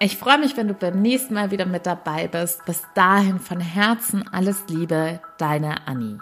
Ich 0.04 0.16
freue 0.16 0.38
mich, 0.38 0.56
wenn 0.56 0.66
du 0.66 0.74
beim 0.74 1.00
nächsten 1.00 1.34
Mal 1.34 1.52
wieder 1.52 1.64
mit 1.64 1.86
dabei 1.86 2.26
bist. 2.26 2.64
Bis 2.64 2.82
dahin 2.92 3.38
von 3.38 3.60
Herzen 3.60 4.26
alles 4.32 4.64
Liebe, 4.66 5.20
deine 5.38 5.86
Annie. 5.86 6.18